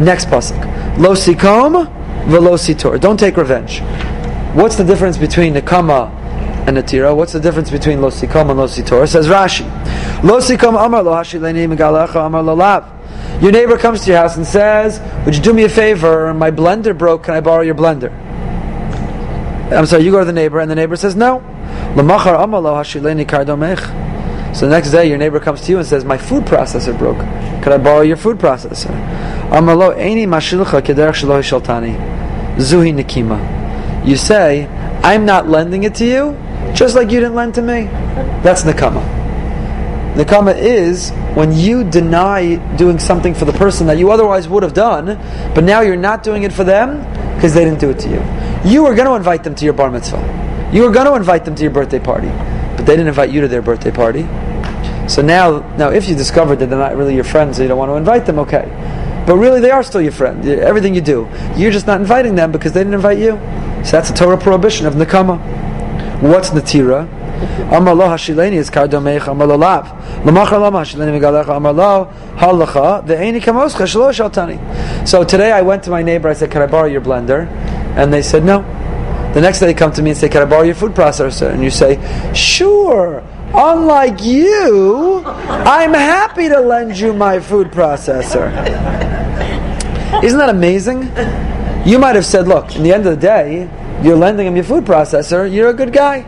[0.00, 0.58] Next pasuk,
[0.98, 1.84] lo sikom
[2.28, 2.98] velo sitor.
[2.98, 3.82] Don't take revenge.
[4.54, 6.16] What's the difference between nekama
[6.66, 7.16] and Natira.
[7.16, 9.08] What's the difference between Lo Sikom and Lo Sitor?
[9.08, 9.64] Says Rashi.
[10.22, 11.14] Lo Sikom Amar Lo
[12.26, 13.42] Amar Lo Lav.
[13.42, 16.34] Your neighbor comes to your house and says, Would you do me a favor?
[16.34, 17.24] My blender broke.
[17.24, 18.29] Can I borrow your blender?
[19.72, 21.38] I'm sorry, you go to the neighbor, and the neighbor says, No.
[24.52, 27.18] So the next day, your neighbor comes to you and says, My food processor broke.
[27.62, 28.90] Could I borrow your food processor?
[32.56, 34.06] Zuhi Nikima.
[34.06, 34.66] You say,
[35.04, 36.36] I'm not lending it to you,
[36.74, 37.84] just like you didn't lend to me.
[38.42, 39.04] That's nakama.
[40.14, 44.74] Nakama is when you deny doing something for the person that you otherwise would have
[44.74, 45.16] done,
[45.54, 47.04] but now you're not doing it for them
[47.40, 48.70] because they didn't do it to you.
[48.70, 50.70] You were going to invite them to your bar mitzvah.
[50.74, 52.28] You were going to invite them to your birthday party,
[52.76, 54.24] but they didn't invite you to their birthday party.
[55.08, 57.88] So now, now if you discovered that they're not really your friends, you don't want
[57.88, 58.68] to invite them, okay.
[59.26, 60.46] But really, they are still your friend.
[60.46, 61.26] Everything you do,
[61.56, 63.32] you're just not inviting them because they didn't invite you.
[63.84, 65.40] So that's a Torah prohibition of nakama.
[66.20, 67.08] What's natira?
[67.72, 69.86] Amar lo hashileni is kardomeich amar lo lav.
[70.24, 74.58] Lamachar megalecha amar lo halacha shaltani.
[75.06, 76.28] So today I went to my neighbor.
[76.28, 77.46] I said, "Can I borrow your blender?"
[77.96, 78.64] And they said, "No."
[79.34, 81.50] The next day they come to me and say, "Can I borrow your food processor?"
[81.52, 81.98] And you say,
[82.34, 83.22] "Sure."
[83.52, 88.46] Unlike you, I'm happy to lend you my food processor.
[90.22, 91.10] Isn't that amazing?
[91.84, 93.68] You might have said, look, in the end of the day,
[94.04, 96.24] you're lending him your food processor, you're a good guy.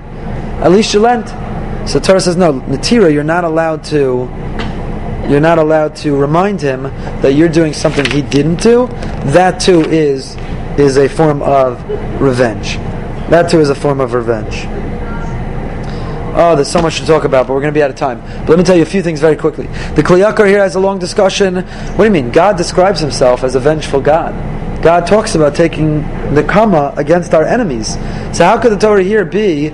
[0.63, 1.29] At least you lent.
[1.89, 4.29] So Torah says, no, Natira, you're not allowed to
[5.29, 6.85] you're not allowed to remind him
[7.23, 8.87] that you're doing something he didn't do.
[9.33, 10.37] That too is
[10.79, 11.83] is a form of
[12.21, 12.77] revenge.
[13.29, 14.65] That too is a form of revenge.
[16.35, 18.21] Oh, there's so much to talk about, but we're going to be out of time.
[18.21, 19.67] But let me tell you a few things very quickly.
[19.67, 21.57] The Kli Yakar here has a long discussion.
[21.57, 22.31] What do you mean?
[22.31, 24.33] God describes himself as a vengeful God.
[24.83, 26.01] God talks about taking
[26.35, 27.95] the kama against our enemies.
[28.37, 29.69] So how could the Torah here be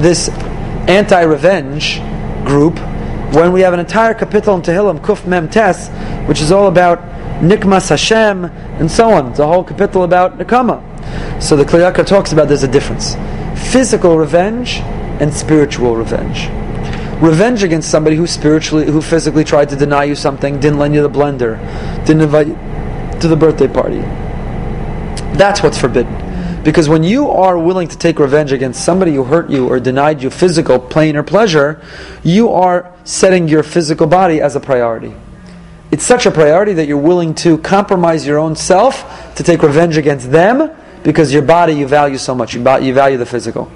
[0.00, 0.30] this
[0.88, 1.98] anti-revenge
[2.46, 2.76] group
[3.32, 5.88] when we have an entire kapitel in Tehillim, Kuf Mem Tes,
[6.26, 6.98] which is all about
[7.40, 9.30] Nikmas Hashem and so on.
[9.30, 10.82] It's a whole kapitel about Nikama.
[11.42, 13.16] So the Kli Yakar talks about there's a difference.
[13.70, 14.78] Physical revenge
[15.20, 16.48] and spiritual revenge.
[17.22, 21.02] Revenge against somebody who spiritually, who physically tried to deny you something, didn't lend you
[21.02, 21.58] the blender,
[22.06, 22.58] didn't invite you
[23.20, 24.00] to the birthday party.
[25.36, 26.27] That's what's forbidden.
[26.68, 30.22] Because when you are willing to take revenge against somebody who hurt you or denied
[30.22, 31.82] you physical pain or pleasure,
[32.22, 35.14] you are setting your physical body as a priority.
[35.90, 39.96] It's such a priority that you're willing to compromise your own self to take revenge
[39.96, 40.70] against them
[41.04, 42.52] because your body you value so much.
[42.52, 43.72] You value the physical.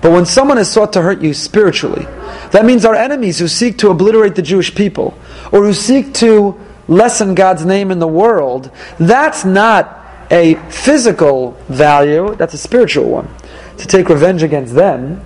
[0.00, 2.04] But when someone has sought to hurt you spiritually,
[2.52, 5.18] that means our enemies who seek to obliterate the Jewish people
[5.50, 8.70] or who seek to lessen God's name in the world,
[9.00, 9.98] that's not
[10.30, 13.28] a physical value, that's a spiritual one.
[13.78, 15.24] To take revenge against them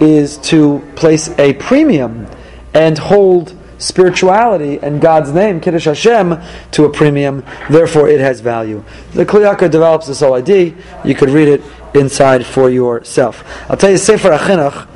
[0.00, 2.26] is to place a premium
[2.74, 6.40] and hold spirituality and God's name, Kiddush Hashem,
[6.72, 7.44] to a premium.
[7.70, 8.84] Therefore, it has value.
[9.12, 10.74] The Kli Yakar develops this whole idea.
[11.04, 11.62] You could read it
[11.94, 13.44] inside for yourself.
[13.70, 14.88] I'll tell you, Sefer HaChinuch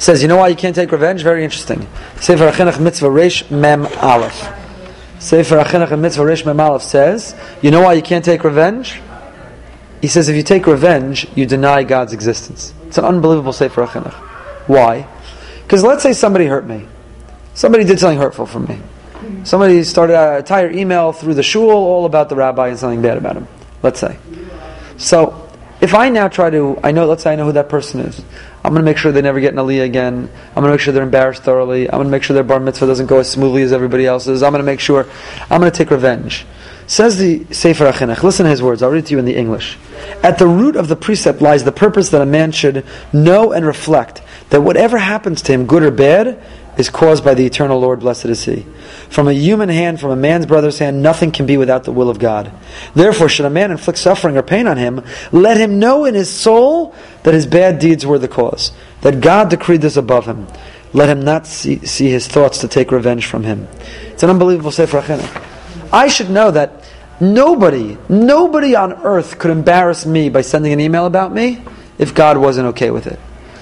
[0.00, 1.22] says, you know why you can't take revenge?
[1.22, 1.86] Very interesting.
[2.20, 4.63] Sefer HaChinuch Mitzvah Resh Mem Aleph.
[5.24, 9.00] Sefer HaChinuch and Mitzvah Resh Mem Aleph says, you know why you can't take revenge?
[10.02, 12.74] He says, if you take revenge, you deny God's existence.
[12.88, 14.12] It's an unbelievable Sefer HaChinuch.
[14.66, 15.08] Why?
[15.62, 16.86] Because let's say somebody hurt me.
[17.54, 18.78] Somebody did something hurtful for me.
[19.44, 23.00] Somebody started uh, a entire email through the shul all about the rabbi and something
[23.00, 23.48] bad about him.
[23.82, 24.18] Let's say.
[24.98, 25.43] So,
[25.84, 28.18] if I now try to, I know, let's say I know who that person is.
[28.64, 30.30] I'm going to make sure they never get an aliyah again.
[30.48, 31.84] I'm going to make sure they're embarrassed thoroughly.
[31.84, 34.42] I'm going to make sure their bar mitzvah doesn't go as smoothly as everybody else's.
[34.42, 35.06] I'm going to make sure,
[35.50, 36.46] I'm going to take revenge.
[36.86, 39.36] Says the Sefer HaChinuch, listen to his words, I'll read it to you in the
[39.36, 39.76] English.
[40.22, 43.66] At the root of the precept lies the purpose that a man should know and
[43.66, 46.42] reflect that whatever happens to him, good or bad,
[46.76, 48.66] is caused by the eternal Lord, blessed is He.
[49.08, 52.10] From a human hand, from a man's brother's hand, nothing can be without the will
[52.10, 52.52] of God.
[52.94, 55.02] Therefore, should a man inflict suffering or pain on him,
[55.32, 58.72] let him know in his soul that his bad deeds were the cause,
[59.02, 60.46] that God decreed this above him.
[60.94, 63.68] let him not see, see his thoughts to take revenge from him.
[64.06, 65.92] It's an unbelievable Sefer HaChinuch.
[65.92, 66.88] I should know that
[67.20, 71.62] nobody, nobody on earth could embarrass me by sending an email about me
[71.98, 73.18] if God wasn't okay with it.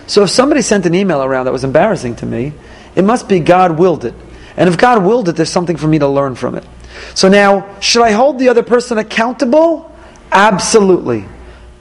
[0.07, 2.53] So if somebody sent an email around that was embarrassing to me,
[2.95, 4.14] it must be God willed it.
[4.57, 6.64] And if God willed it, there's something for me to learn from it.
[7.14, 9.90] So now, should I hold the other person accountable?
[10.30, 11.24] Absolutely.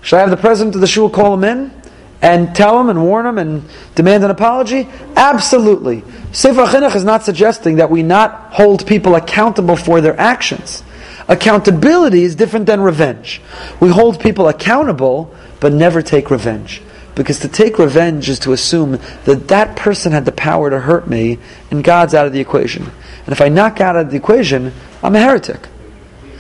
[0.02, 1.82] Should I have the president of the shul call him in
[2.22, 3.64] and tell him and warn him and
[3.96, 4.88] demand an apology?
[5.16, 6.04] Absolutely.
[6.32, 10.84] Sefer Chinuch is not suggesting that we not hold people accountable for their actions.
[11.28, 13.42] Accountability is different than revenge.
[13.80, 16.82] We hold people accountable, but never take revenge.
[17.16, 21.08] Because to take revenge is to assume that that person had the power to hurt
[21.08, 21.40] me,
[21.70, 22.90] and God's out of the equation.
[23.26, 25.68] And if I knock God out of the equation, I'm a heretic.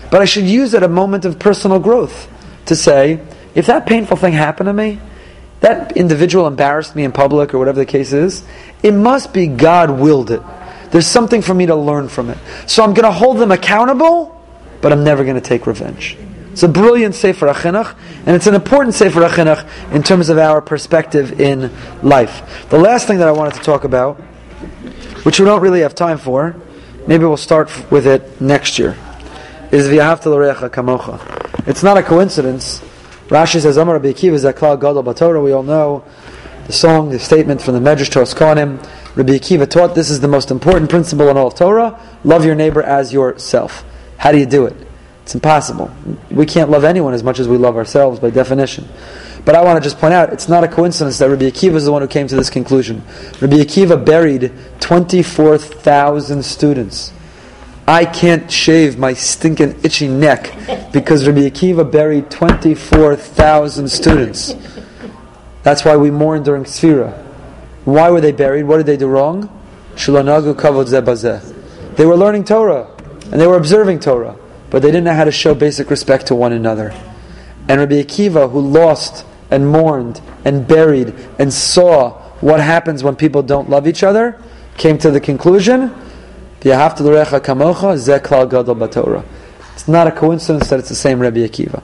[0.10, 2.30] But I should use it a moment of personal growth
[2.68, 5.00] to say, if that painful thing happened to me,
[5.60, 8.44] that individual embarrassed me in public or whatever the case is,
[8.82, 10.42] it must be God willed it.
[10.92, 12.38] There's something for me to learn from it.
[12.68, 14.44] So I'm going to hold them accountable,
[14.82, 16.18] but I'm never going to take revenge.
[16.52, 17.96] It's a brilliant Sefer HaChinuch,
[18.26, 21.72] and it's an important Sefer HaChinuch in terms of our perspective in
[22.04, 22.68] life.
[22.70, 24.18] The last thing that I wanted to talk about,
[25.24, 26.56] which we don't really have time for,
[27.08, 28.98] maybe we'll start with it next year,
[29.72, 31.68] is V'yahavta l'recha kamocha.
[31.68, 32.82] It's not a coincidence.
[33.28, 35.42] Rashi says, Amar Rabbi Akiva Zaklal Gadol Batorah.
[35.42, 36.04] We all know
[36.68, 38.78] the song, the statement from the Medrash Toras Kohanim.
[39.16, 41.98] Rabbi Akiva taught this is the most important principle in all of Torah.
[42.26, 43.86] Love your neighbor as yourself.
[44.18, 44.76] How do you do it?
[45.32, 45.90] It's impossible.
[46.30, 48.86] We can't love anyone as much as we love ourselves by definition.
[49.46, 51.86] But I want to just point out, it's not a coincidence that Rabbi Akiva is
[51.86, 53.02] the one who came to this conclusion.
[53.40, 54.52] Rabbi Akiva buried
[54.82, 57.14] 24,000 students.
[57.88, 60.54] I can't shave my stinking itchy neck
[60.92, 64.54] because Rabbi Akiva buried 24,000 students.
[65.64, 67.14] That's why we mourn during Sfira.
[67.86, 68.64] Why were they buried?
[68.64, 69.44] What did they do wrong?
[69.96, 70.12] They
[72.06, 72.88] were learning Torah
[73.32, 74.36] and they were observing Torah
[74.72, 76.92] but they didn't know how to show basic respect to one another.
[77.68, 83.44] And Rabbi Akiva, who lost and mourned and buried and saw what happens when people
[83.44, 84.42] don't love each other,
[84.78, 85.94] came to the conclusion,
[86.62, 86.68] it's
[89.88, 91.84] not a coincidence that it's the same Rabbi Akiva.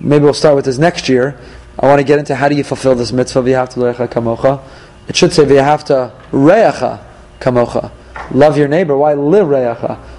[0.00, 1.36] Maybe we'll start with this next year.
[1.78, 4.62] I want to get into how do you fulfill this mitzvah, kamocha.
[5.08, 7.04] It should say v'yahavta reyacha
[7.40, 7.90] kamocha.
[8.30, 8.96] Love your neighbor.
[8.96, 9.48] Why live?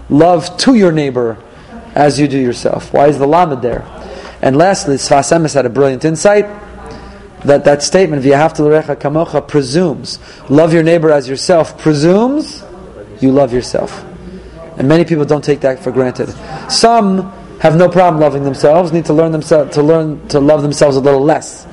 [0.10, 1.38] Love to your neighbor
[1.96, 2.94] as you do yourself.
[2.94, 3.84] Why is the lamed there?
[4.42, 6.48] And lastly, Sfas Emes had a brilliant insight
[7.44, 10.20] that that statement, "V'yahavta l'recha kamocha," presumes
[10.50, 11.78] love your neighbor as yourself.
[11.78, 12.64] Presumes
[13.20, 14.04] you love yourself,
[14.78, 16.34] and many people don't take that for granted.
[16.70, 20.96] Some have no problem loving themselves, need to learn themselves to learn to love themselves
[20.96, 21.66] a little less.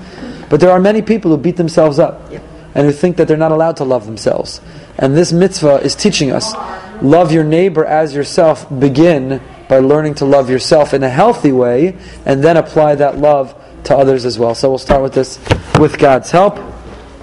[0.49, 2.33] But there are many people who beat themselves up
[2.75, 4.61] and who think that they're not allowed to love themselves.
[4.99, 6.55] And this mitzvah is teaching us:
[7.01, 8.67] love your neighbor as yourself.
[8.79, 13.55] Begin by learning to love yourself in a healthy way and then apply that love
[13.85, 14.55] to others as well.
[14.55, 15.39] So we'll start with this
[15.79, 16.59] with God's help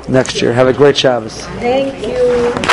[0.07, 0.53] next year.
[0.53, 1.41] Have a great Shabbos.
[1.45, 2.72] Thank you.